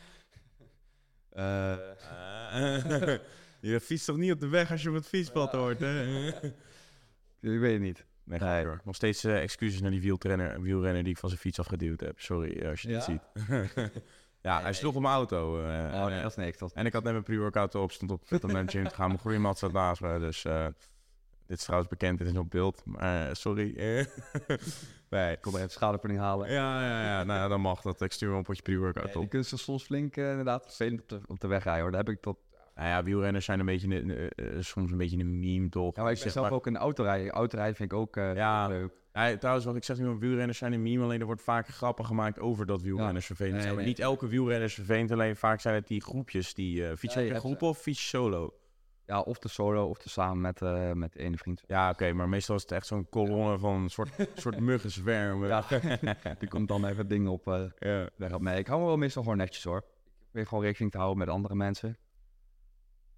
[1.32, 1.76] Eh,
[3.60, 6.28] je fietst toch niet op de weg als je op het fietspad hoort, hè?
[7.40, 8.06] ik weet het niet.
[8.24, 8.66] Nee, Nee.
[8.84, 12.20] Nog steeds eh, excuses naar die wielrenner, wielrenner die ik van zijn fiets afgeduwd heb.
[12.20, 13.02] Sorry eh, als je dit Ja?
[13.02, 13.22] ziet.
[14.42, 15.58] Ja, hij sloeg op mijn auto.
[15.64, 16.58] eh, Oh, nee, eh, dat is niks.
[16.58, 19.06] Dat, en ik had net mijn pre-workout op, stond op het de gym te gaan.
[19.08, 20.66] Mijn groeimat zat naast me, dus eh,
[21.46, 22.82] dit is trouwens bekend, dit is op beeld.
[22.84, 23.74] Maar sorry.
[25.10, 25.32] nee.
[25.32, 26.50] ik kom even schadevergoeding halen.
[26.52, 28.00] Ja, ja, ja, nou dan mag dat.
[28.00, 29.28] Ik stuur wel een potje pre-workout op.
[29.28, 31.90] kunnen ze soms flink inderdaad vervelend op de, op de weg rijden hoor.
[31.90, 32.38] Daar heb ik tot
[32.74, 33.94] Nou ja, wielrenners zijn een beetje,
[34.36, 35.96] een- soms een beetje een meme, toch?
[35.96, 37.32] Ja, maar ik ben zelf maar- ook een autorijden.
[37.32, 38.66] Autorijden vind ik ook Ja.
[38.68, 38.92] leuk.
[39.12, 41.04] Ja, trouwens, wat ik zeg nu, wielrenners zijn een meme.
[41.04, 43.74] Alleen er wordt vaker grappen gemaakt over dat wielrenners vervelend Nee, zijn.
[43.74, 43.92] Maar nee.
[43.92, 45.10] niet elke wielrenner is vervelend.
[45.10, 46.86] Alleen vaak zijn het die groepjes die...
[46.88, 48.54] eh fiets je Ja, groepen of fiets solo?
[49.06, 51.62] Ja, of de solo of de samen met, eh, met de ene vriend.
[51.66, 52.12] Ja, oké.
[52.12, 55.48] maar meestal is het echt zo'n kolonne van een soort, soort muggenzwermen.
[55.48, 55.64] Ja,
[56.38, 58.08] die komt dan even dingen op eh ja.
[58.16, 58.58] weg op mij.
[58.58, 59.78] Ik hou me wel meestal gewoon netjes hoor.
[59.78, 59.84] Ik
[60.30, 61.96] probeer gewoon rekening te houden met andere mensen.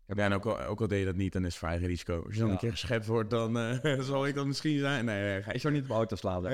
[0.06, 1.86] Ja, en ook al, ook al deed je dat niet, dan is het voor eigen
[1.86, 2.22] risico.
[2.24, 2.52] Als je dan Ja.
[2.54, 5.04] een keer geschept wordt, dan eh, zal ik dat misschien zijn.
[5.04, 6.42] Nee, nee, ga zou niet op auto slaan.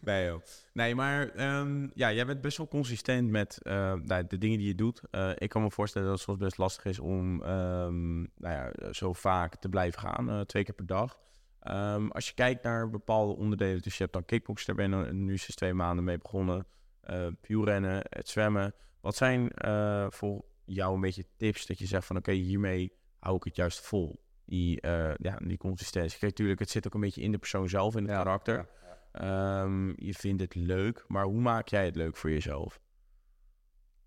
[0.00, 0.40] nee, joh.
[0.72, 4.66] Nee, maar ehm, ja, jij bent best wel consistent met eh, nou, de dingen die
[4.66, 5.00] je doet.
[5.10, 8.72] Eh, ik kan me voorstellen dat het soms best lastig is om ehm, nou ja,
[8.92, 11.18] zo vaak te blijven gaan, twee keer per dag.
[11.60, 15.12] Ehm, als je kijkt naar bepaalde onderdelen, dus je hebt dan kickboksen, daar ben je
[15.12, 16.66] nu sinds twee maanden mee begonnen.
[17.00, 18.74] eh wielrennen, het zwemmen.
[19.00, 23.36] Wat zijn eh, voor jou een beetje tips dat je zegt van oké, hiermee hou
[23.36, 24.24] ik het juist vol?
[24.44, 26.18] Die, eh, ja, die consistentie.
[26.18, 28.68] Kijk, natuurlijk, het zit ook een beetje in de persoon zelf, in het Ja, karakter.
[28.82, 28.98] ja.
[29.12, 32.80] Ehm, je vindt het leuk, maar hoe maak jij het leuk voor jezelf?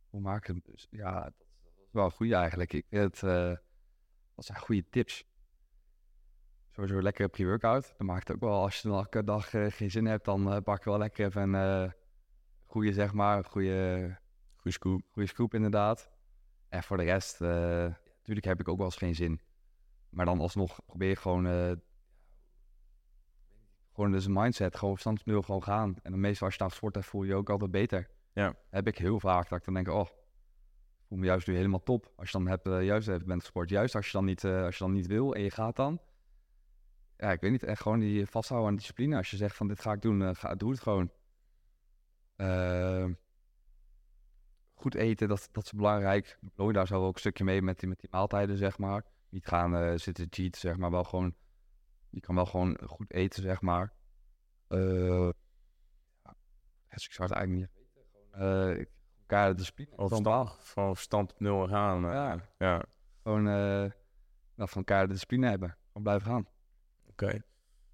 [0.10, 0.66] Hoe maak ik het?
[0.66, 0.88] dus?
[0.90, 1.34] Ja, dat
[1.86, 2.74] is wel goed eigenlijk.
[2.74, 3.56] Ik vind het, eh,
[4.36, 5.26] dat zijn goede tips.
[6.72, 7.94] Sowieso lekker pre-workout.
[7.98, 10.84] Dan maakt het ook wel, als je elke dag eh, geen zin hebt, dan pak
[10.84, 11.94] je wel lekker even een
[12.66, 14.18] goede, zeg maar, goede,
[14.56, 15.02] Goeie scoop.
[15.12, 16.12] goede scoop inderdaad.
[16.74, 17.50] En voor de rest, eh,
[18.18, 19.40] natuurlijk heb ik ook wel eens geen zin.
[20.10, 21.72] Maar dan alsnog probeer ik gewoon, eh,
[23.94, 25.96] gewoon dus een mindset, gewoon verstandsmiddel gewoon gaan.
[26.02, 28.10] En dan meestal als je dan gesport hebt, voel je je ook altijd beter.
[28.32, 28.56] Ja.
[28.70, 31.84] Heb ik heel vaak dat ik dan denk, oh, ik voel me juist nu helemaal
[31.84, 32.12] top.
[32.16, 33.70] Als je dan hebt, eh, juist even bent gesport.
[33.70, 36.00] Juist als je dan niet, als je dan niet wil en je gaat dan.
[37.18, 39.18] Ja, ik weet niet, echt gewoon die vasthouden aan discipline.
[39.18, 41.12] Als je zegt van dit ga ik doen, ga, doe het gewoon.
[44.84, 46.38] Goed eten, dat, dat is belangrijk.
[46.42, 49.06] Beloon daar zo ook een stukje mee met die, met die maaltijden, zeg maar.
[49.30, 50.92] Niet gaan eh, zitten cheat, zeg maar.
[50.92, 51.36] Wel gewoon,
[52.10, 53.94] je kan wel gewoon goed eten, zeg maar.
[54.68, 55.30] Eh
[56.24, 56.36] ja,
[56.90, 58.32] dus ik zou het eigenlijk niet weten.
[58.32, 58.86] Eh,
[59.20, 59.92] elkaar de discipline.
[59.92, 62.02] Of Gewoon stand, van stand op nul gaan.
[62.02, 62.50] Ja.
[62.58, 62.84] ja.
[63.22, 63.92] Gewoon nou,
[64.56, 65.78] van elkaar de discipline hebben.
[65.88, 66.48] Gewoon blijven gaan.
[67.10, 67.42] Oké.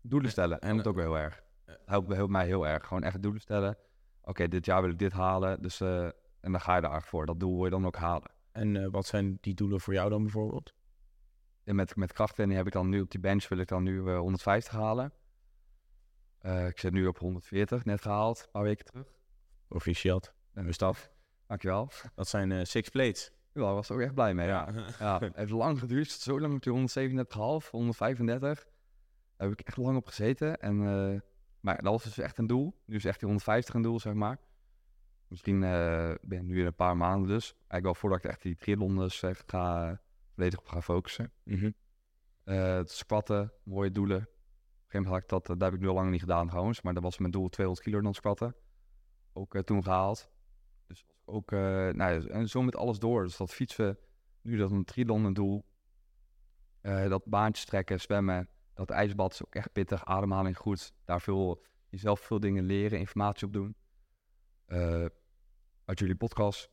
[0.02, 0.60] Doelen stellen.
[0.60, 1.44] En- helpt ook wel heel erg.
[1.66, 1.78] Ja.
[1.86, 2.88] Helpt, mij heel erg.
[2.88, 3.78] Gewoon echt doelen stellen.
[4.22, 5.62] Oké, dit jaar wil ik dit halen.
[5.62, 5.82] Dus
[6.42, 7.26] en dan ga je daar voor.
[7.26, 8.32] Dat doel wil je dan ook halen.
[8.52, 10.74] En eh, wat zijn die doelen voor jou dan bijvoorbeeld?
[11.64, 14.08] En met, met krachttraining heb ik dan nu op die bench wil ik dan nu
[14.10, 15.14] eh, 150 halen.
[16.40, 19.08] Eh, ik zit nu op 140, net gehaald, een paar weken terug.
[19.68, 20.34] Proficiat.
[20.54, 21.12] En Is dat?
[21.48, 21.90] Dankjewel.
[22.16, 23.32] Dat zijn eh, six plates.
[23.54, 24.48] Ja, daar was ik ook echt blij mee.
[24.48, 24.70] Ja.
[25.00, 26.10] Ja, het heeft lang geduurd.
[26.10, 28.68] Zo lang op die 137,5, 135.
[29.38, 30.60] Daar heb ik echt lang op gezeten.
[30.60, 31.20] En, eh,
[31.60, 32.82] maar dat was dus echt een doel.
[32.86, 34.40] Nu is echt die 150 een doel, zeg maar.
[35.30, 37.52] Misschien eh, ben ik nu in een paar maanden dus.
[37.52, 39.98] Eigenlijk wel voordat ik echt die triathlon dus echt ga, eh,
[40.34, 41.32] volledig op ga focussen.
[41.44, 41.72] Mhm.
[42.44, 44.18] Eh, het squatten, mooie doelen.
[44.18, 44.32] Op een
[44.86, 46.82] gegeven moment had ik dat, eh, dat heb ik nu al lang niet gedaan trouwens.
[46.82, 48.56] Maar dat was mijn doel 200 kilo dan squatten.
[49.34, 50.30] Ook eh, toen gehaald.
[50.88, 51.60] Dus ook, eh,
[51.90, 53.24] nou, ja, en zo met alles door.
[53.24, 53.98] Dus dat fietsen,
[54.42, 55.66] nu dat een triathlon een doel.
[56.82, 60.06] Eh, dat baantjes trekken, zwemmen, dat ijsbad is ook echt pittig.
[60.06, 60.94] Ademhaling goed.
[61.06, 63.76] Daar veel, jezelf veel dingen leren, informatie op doen.
[64.66, 65.06] Eh,
[65.90, 66.70] uit jullie podcast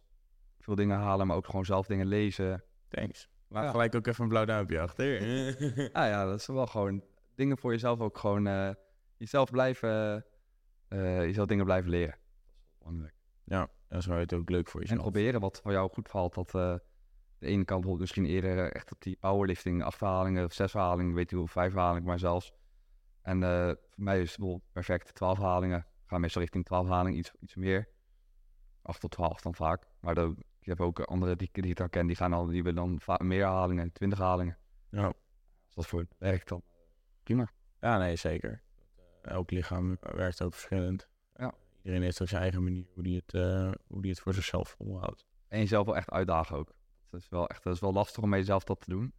[0.60, 2.64] veel dingen halen, maar ook gewoon zelf dingen lezen.
[2.88, 3.28] Thanks.
[3.48, 3.70] Laat Ja.
[3.70, 5.20] gelijk ook even een blauw duimpje achter.
[5.92, 7.02] Ah ja, dat is wel gewoon
[7.34, 8.70] dingen voor jezelf ook gewoon eh,
[9.16, 10.24] jezelf blijven,
[10.88, 12.14] eh, jezelf dingen blijven leren.
[12.18, 12.18] Dat
[12.72, 13.14] is belangrijk.
[13.44, 13.68] ja,
[14.00, 15.02] zou je het ook leuk voor En jezelf.
[15.02, 16.34] proberen wat voor jou goed valt.
[16.34, 16.74] Dat eh,
[17.38, 21.36] de ene kant bijvoorbeeld misschien eerder echt op die powerlifting, achtverhalingen of zesverhalingen, weet je
[21.36, 22.52] hoe, vijfverhalingen, maar zelfs.
[23.22, 23.40] En
[23.90, 25.86] voor mij is het perfect twaalf halingen.
[26.06, 27.88] Ga meestal richting twaalf halingen, iets, iets meer.
[28.87, 29.87] Acht tot twaalf dan vaak.
[30.01, 32.62] Maar dan, ik heb ook andere die, die ik dan ken, die, gaan al, die
[32.62, 34.59] willen dan meer halingen, twintig halingen.
[34.91, 35.05] Ja.
[35.05, 36.62] Als dat voor het werkt dan
[37.22, 37.51] prima.
[37.80, 38.62] ja, nee, zeker.
[39.22, 41.09] Elk lichaam werkt ook verschillend.
[41.34, 41.55] Ja.
[41.76, 44.68] Iedereen heeft ook zijn eigen manier hoe die het, eh, hoe die het voor zichzelf
[44.68, 45.26] volhoudt.
[45.49, 46.74] En jezelf wel echt uitdagen ook.
[47.11, 49.12] Dat is wel echt dat is wel lastig om jezelf dat te doen.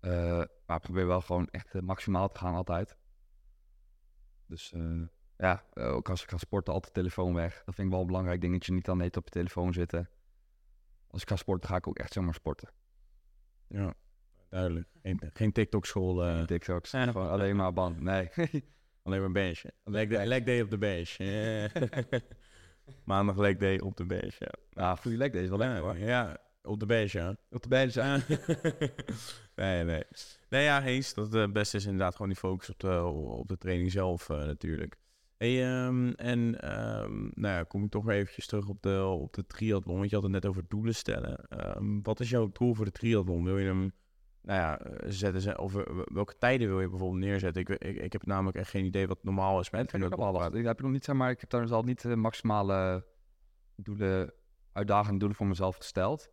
[0.00, 2.96] Eh, maar probeer wel gewoon echt eh, maximaal te gaan altijd.
[4.46, 5.02] Dus eh,
[5.38, 7.62] ja, eh, ook als ik ga sporten, altijd telefoon weg.
[7.64, 8.72] Dat vind ik wel een belangrijk dingetje.
[8.72, 10.08] Niet dan net op je telefoon zitten.
[11.10, 12.68] Als ik ga sporten, ga ik ook echt zomaar sporten.
[13.68, 13.94] Ja,
[14.48, 14.88] duidelijk.
[15.02, 16.90] Geen, geen TikTok-school, eh, Geen TikToks.
[16.90, 18.00] Gewoon alleen maar band.
[18.00, 18.30] Nee.
[19.02, 19.62] alleen maar bench.
[19.84, 21.16] Leg day, leg day op de bench.
[23.04, 24.52] Maandag leg day op de bench, ja.
[24.72, 25.98] nou, goede lek deze wel lekker Ja, hoor.
[25.98, 27.36] ja, op de bench, ja.
[27.50, 28.22] Op de zijn.
[29.56, 30.02] nee, nee.
[30.48, 31.14] Nee, ja, eens.
[31.14, 34.36] Dat het beste is inderdaad gewoon die focus op de, op de training zelf eh,
[34.36, 34.96] natuurlijk.
[35.38, 39.32] Hey, ehm, en ehm, nou ja, kom ik toch weer eventjes terug op de, op
[39.32, 39.96] de triathlon.
[39.96, 41.48] Want je had het net over doelen stellen.
[41.48, 43.44] Ehm, wat is jouw doel voor de triathlon?
[43.44, 43.92] Wil je hem,
[44.42, 47.62] nou ja, eh, zetten ze, of eh, welke tijden wil je bijvoorbeeld neerzetten?
[47.62, 50.58] Ik, ik, ik heb namelijk echt geen idee wat normaal is met Ik lastig.
[50.58, 53.06] Ik heb nog niet, zeg maar, ik heb daar dus al niet de maximale
[53.76, 54.32] doelen,
[54.72, 56.30] uitdagende doelen voor mezelf gesteld.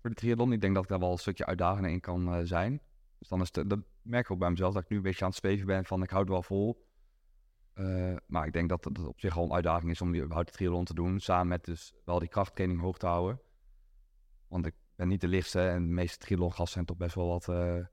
[0.00, 0.52] Voor de triathlon.
[0.52, 2.80] Ik denk dat ik daar wel een stukje uitdagender in kan eh, zijn.
[3.18, 5.24] Dus dan is het, dat merk ik ook bij mezelf, dat ik nu een beetje
[5.24, 6.83] aan het zweven ben van ik hou het wel vol.
[7.74, 10.48] Eh, maar ik denk dat het op zich al een uitdaging is om die überhaupt
[10.48, 11.20] de triathlon te doen.
[11.20, 13.40] Samen met dus wel die krachttraining hoog te houden.
[14.48, 17.48] Want ik ben niet de lichtste en de meeste triathlongasten zijn toch best wel wat
[17.48, 17.84] eh,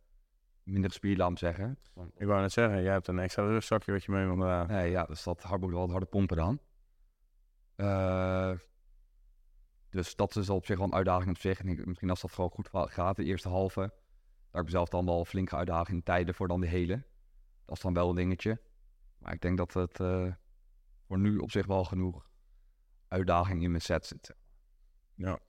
[0.64, 1.78] minder spier, laat me zeggen.
[2.18, 4.76] Ik wou net zeggen, jij hebt een extra rugzakje wat je mee moet dragen.
[4.76, 6.60] Nee, ja, dus dat hard moet wel wat harder pompen dan.
[7.76, 8.52] Eh,
[9.90, 11.60] dus dat is al op zich wel een uitdaging op zich.
[11.60, 13.80] En ik, misschien als dat gewoon goed gaat, de eerste halve.
[13.80, 13.90] Daar
[14.52, 17.04] heb ik mezelf dan wel flinke uitdaging in tijden voor dan de hele.
[17.66, 18.60] Dat is dan wel een dingetje.
[19.22, 20.34] Maar ik denk dat het eh,
[21.08, 22.30] voor nu op zich wel genoeg
[23.08, 24.36] uitdaging in mijn set zit.
[25.16, 25.40] Ja.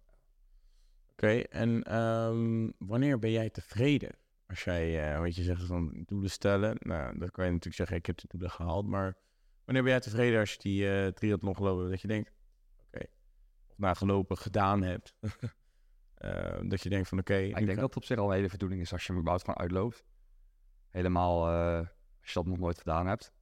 [1.10, 4.16] Oké, en ehm, wanneer ben jij tevreden?
[4.46, 6.76] Als jij, eh wat je zegt, dan doelen stellen.
[6.78, 8.86] Nou, dan kan je natuurlijk zeggen, ik heb de doelen gehaald.
[8.86, 9.16] Maar
[9.64, 12.32] wanneer ben jij tevreden als je die eh triathlon gelopen, dat je denkt,
[12.86, 13.04] oké,
[13.66, 15.14] of nou gelopen, gedaan hebt.
[16.22, 18.48] Eh, dat je denkt van, oké, ik denk dat het op zich al een hele
[18.48, 20.04] voldoening is als je hem überhaupt gewoon uitloopt.
[20.90, 21.46] Helemaal
[22.20, 23.32] als je dat nog nooit gedaan hebt.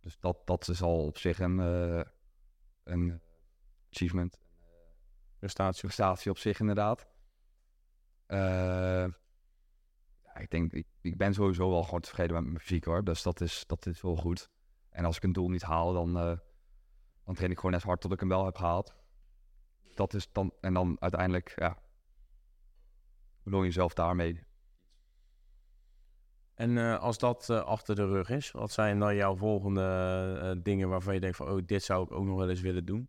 [0.00, 2.02] Dus dat, dat is al op zich een, eh,
[2.84, 3.20] een
[3.92, 4.38] achievement.
[5.38, 5.82] prestatie.
[5.82, 7.08] Prestatie op zich inderdaad.
[8.26, 9.06] Eh,
[10.34, 13.04] ik denk, ik, ik ben sowieso wel gewoon tevreden met mijn fysiek hoor.
[13.04, 14.50] Dus dat is, dat is wel goed.
[14.90, 16.38] En als ik een doel niet haal, dan, eh,
[17.24, 18.94] dan train ik gewoon net hard tot ik hem wel heb gehaald.
[19.94, 21.78] Dat is dan, en dan uiteindelijk, ja,
[23.42, 24.44] beloon jezelf daarmee.
[26.60, 29.82] En eh, als dat eh, achter de rug is, wat zijn dan jouw volgende
[30.42, 32.84] eh, dingen waarvan je denkt van, oh, dit zou ik ook nog wel eens willen
[32.84, 33.08] doen?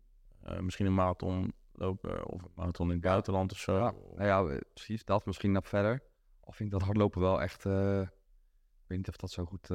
[0.60, 3.78] Misschien een marathon lopen of een marathon in het buitenland of zo.
[3.78, 5.26] Ja, nou ja, precies dat.
[5.26, 6.02] Misschien nog verder.
[6.40, 7.64] Al vind ik dat hardlopen wel echt...
[7.64, 9.68] ik weet niet of dat zo goed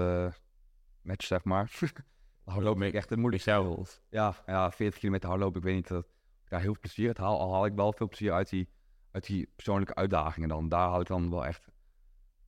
[1.01, 1.71] matcht, zeg maar.
[2.43, 3.51] hardlopen vind ik echt het Met moeilijkste.
[3.51, 4.01] jou of?
[4.09, 5.57] Ja, ja, 40 kilometer hardlopen.
[5.57, 6.03] Ik weet niet, dat
[6.43, 7.39] ik daar heel veel plezier uit haal.
[7.39, 8.69] Al haal ik wel veel plezier uit die,
[9.11, 10.69] uit die persoonlijke uitdagingen dan.
[10.69, 11.67] Daar haal ik dan wel echt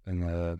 [0.03, 0.59] een...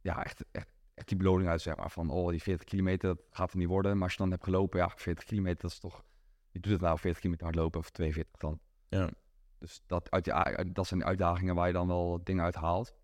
[0.00, 1.90] ja, echt, echt, echt die beloning uit, zeg maar.
[1.90, 3.92] Van, oh, die 40 kilometer, dat gaat er niet worden.
[3.94, 6.04] Maar als je dan hebt gelopen, ja, 40 kilometer, dat is toch...
[6.50, 8.60] je doet het nou 40 kilometer hardlopen of 42 dan.
[8.88, 9.10] Ja.
[9.58, 12.94] Dus dat, uit die, dat zijn de uitdagingen waar je dan wel dingen uit haalt.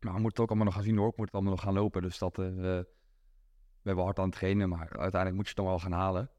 [0.00, 1.08] Maar we moeten het ook allemaal nog gaan zien hoor.
[1.08, 2.02] Ik moet het allemaal nog gaan lopen.
[2.02, 2.86] Dus dat, eh, we
[3.82, 6.30] hebben hard aan het trainen, maar uiteindelijk moet je het dan wel gaan halen.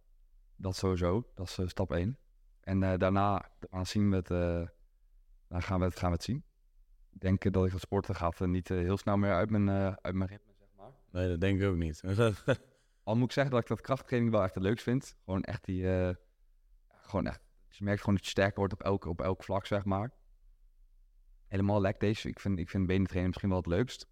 [0.56, 1.32] Dat sowieso.
[1.36, 2.18] Dat is eh, stap 1.
[2.60, 4.28] En eh, daarna daarna zien we het,
[5.48, 6.44] dan gaan we het, gaan we het zien.
[7.20, 9.50] Ik denk eh, dat ik het sporten gaat er niet eh, heel snel meer uit
[9.50, 10.92] mijn, eh, uit mijn ritme, zeg maar.
[11.12, 12.04] Nee, dat denk ik ook niet.
[13.04, 15.16] Al moet ik zeggen dat ik dat krachttraining wel echt het leukst vind.
[15.26, 15.90] Gewoon echt die...
[15.90, 16.16] eh,
[17.02, 17.40] gewoon echt...
[17.70, 20.12] Je merkt gewoon dat je sterker wordt op elk, op elk vlak, zeg maar.
[21.48, 22.26] Helemaal leg days.
[22.26, 24.08] Ik vind, ik vind benentrainen misschien wel het leukst.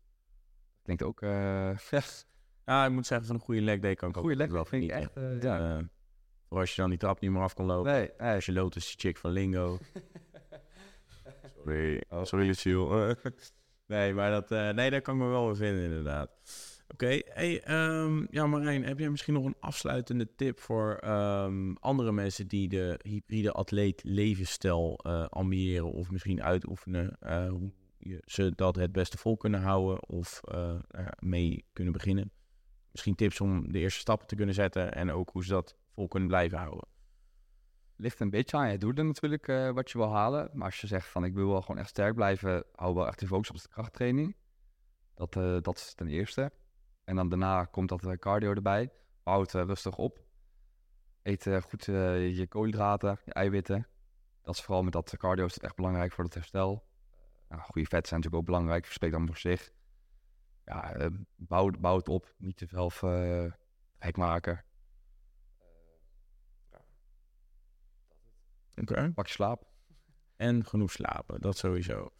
[0.82, 1.22] Klinkt ook...
[1.22, 1.78] eh
[2.66, 4.66] ja, ik moet zeggen, van een goede leg day kan ik ook goede leg wel
[4.66, 5.16] vind ik echt...
[5.16, 5.78] eh, ja.
[5.78, 5.84] Eh,
[6.48, 7.92] voor als je dan die trap niet meer af kan lopen.
[7.92, 8.36] nee, nee.
[8.36, 9.78] Als je loopt is die chick van Lingo.
[11.68, 12.02] Sorry.
[12.24, 13.18] Sorry, Lucille.
[13.88, 16.30] nee, maar dat, eh, nee, daar kan ik me wel weer vinden, inderdaad.
[16.94, 22.12] Oké, hey, ehm, ja Marijn, heb jij misschien nog een afsluitende tip voor ehm, andere
[22.12, 27.18] mensen die de hybride atleet levensstijl eh, ambiëren of misschien uitoefenen?
[27.20, 30.42] eh, hoe je, ze dat het beste vol kunnen houden of
[31.20, 32.32] mee kunnen beginnen?
[32.92, 36.08] Misschien tips om de eerste stappen te kunnen zetten en ook hoe ze dat vol
[36.08, 36.88] kunnen blijven houden.
[37.98, 40.50] Ligt een beetje aan je doelen natuurlijk eh, wat je wil halen.
[40.54, 43.20] Maar als je zegt van ik wil wel gewoon echt sterk blijven, hou wel echt
[43.20, 44.36] de focus op de krachttraining.
[45.14, 46.52] Dat, eh, dat is ten eerste.
[47.04, 48.92] En dan daarna komt dat eh, cardio erbij.
[49.24, 50.26] Hou het rustig op.
[51.24, 53.88] Eet goed je koolhydraten, je eiwitten.
[54.42, 56.86] Dat is vooral met dat cardio is echt belangrijk voor het herstel.
[57.50, 59.72] Goede vetten zijn natuurlijk ook belangrijk, spreekt dan voor zich.
[60.66, 62.68] Ja, bouw, bouw het op, niet te
[63.02, 63.52] eh,
[64.00, 64.64] gek maken.
[68.82, 69.12] Oké.
[69.14, 69.66] Pak je slaap.
[70.36, 72.12] En genoeg slapen, dat sowieso.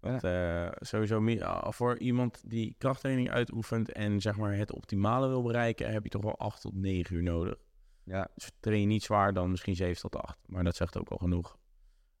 [0.00, 5.28] Want eh, sowieso meer, ah, voor iemand die krachttraining uitoefent en zeg maar het optimale
[5.28, 7.56] wil bereiken, heb je toch wel 8 tot 9 uur nodig.
[8.04, 10.38] Ja, Dus train je niet zwaar, dan misschien 7 tot 8.
[10.46, 11.58] Maar dat zegt ook al genoeg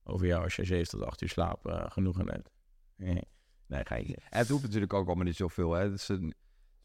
[0.04, 2.50] over jou als je 7 tot 8 uur slaap eh, genoeg aan hebt.
[2.96, 3.22] Nee,
[3.66, 4.16] nee ga je.
[4.16, 5.72] En het hoeft natuurlijk ook allemaal niet zoveel.
[5.72, 5.82] Hè.
[5.82, 6.34] Het is een, het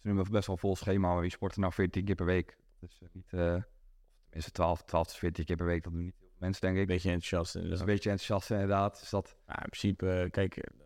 [0.01, 2.57] is een best wel vol schema, maar wie sport er nou 14 keer per week?
[2.79, 5.83] Dat is eh, niet, eh, of tenminste 12, 12 tot 14 keer per week.
[5.83, 6.81] Dat doen niet mensen, denk ik.
[6.81, 7.55] Een beetje enthousiast.
[7.55, 7.79] Is inderdaad.
[7.79, 8.99] een beetje enthousiast inderdaad.
[8.99, 10.77] Dus dat, Ja, in principe, eh, kijk, eh,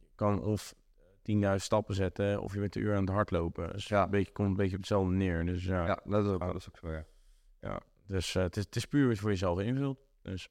[0.00, 0.74] je kan of
[1.22, 3.72] 10.000 stappen zetten of je bent een uur aan het hardlopen.
[3.72, 4.02] Dus Ja.
[4.04, 5.46] een beetje, komt een beetje op hetzelfde neer.
[5.46, 6.46] Dus ja, ja, dat, is ook, Ja.
[6.46, 7.02] dat is ook zo,
[7.60, 7.80] ja.
[8.06, 9.98] Dus eh, het, is, het is puur wat je voor jezelf invult.
[10.22, 10.48] Dus.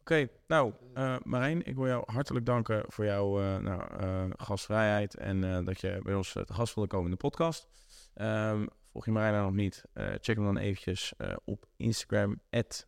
[0.00, 5.16] Oké, nou eh, Marijn, ik wil jou hartelijk danken voor jouw eh, nou, eh, gastvrijheid
[5.16, 7.68] en eh, dat je bij ons eh, te gast wilde komen in de podcast.
[8.14, 9.84] Ehm, volg je Marijn nou nog niet?
[9.92, 12.86] eh, check hem dan eventjes eh, op Instagram, at,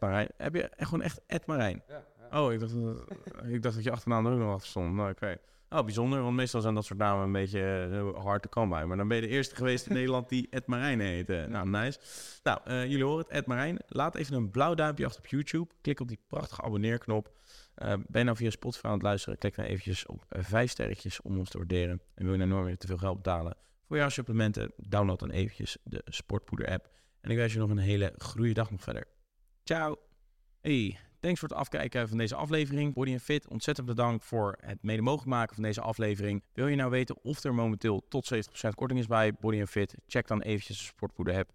[0.00, 0.28] Marijn.
[0.36, 1.82] Heb je echt gewoon echt Marijn?
[1.88, 3.04] Ja, Oh, ik dacht, dat,
[3.54, 4.94] ik dacht dat je achternaam er ook nog achter stond.
[4.94, 5.36] Nou, oké.
[5.70, 8.86] Oh, bijzonder, want meestal zijn dat soort namen een beetje eh, hard te kan bij.
[8.86, 11.30] Maar dan ben je de eerste geweest in Nederland die Ed Marijn heet.
[11.30, 11.44] eh.
[11.44, 11.98] Nou, nice.
[12.42, 13.78] Nou, eh, jullie horen het, Ed Marijn.
[13.88, 15.70] Laat even een blauw duimpje achter op YouTube.
[15.80, 17.32] Klik op die prachtige abonneerknop.
[17.74, 19.38] Ben je nou via Spotify aan het luisteren?
[19.38, 22.00] Klik dan eventjes op vijf sterretjes om ons te waarderen.
[22.14, 23.56] En wil je nou nooit meer te veel geld betalen
[23.86, 24.72] voor jouw supplementen?
[24.76, 26.90] Download dan eventjes de Sportpoeder app.
[27.20, 29.04] En ik wens je nog een hele goede dag nog verder.
[29.64, 29.96] Ciao.
[30.60, 32.94] Hey, thanks voor het afkijken van deze aflevering.
[32.94, 36.42] Body Fit, ontzettend bedankt voor het mede mogelijk maken van deze aflevering.
[36.52, 39.94] Wil je nou weten of er momenteel tot 70% korting is bij Body Fit?
[40.06, 41.50] Check dan eventjes de Sportpoeder app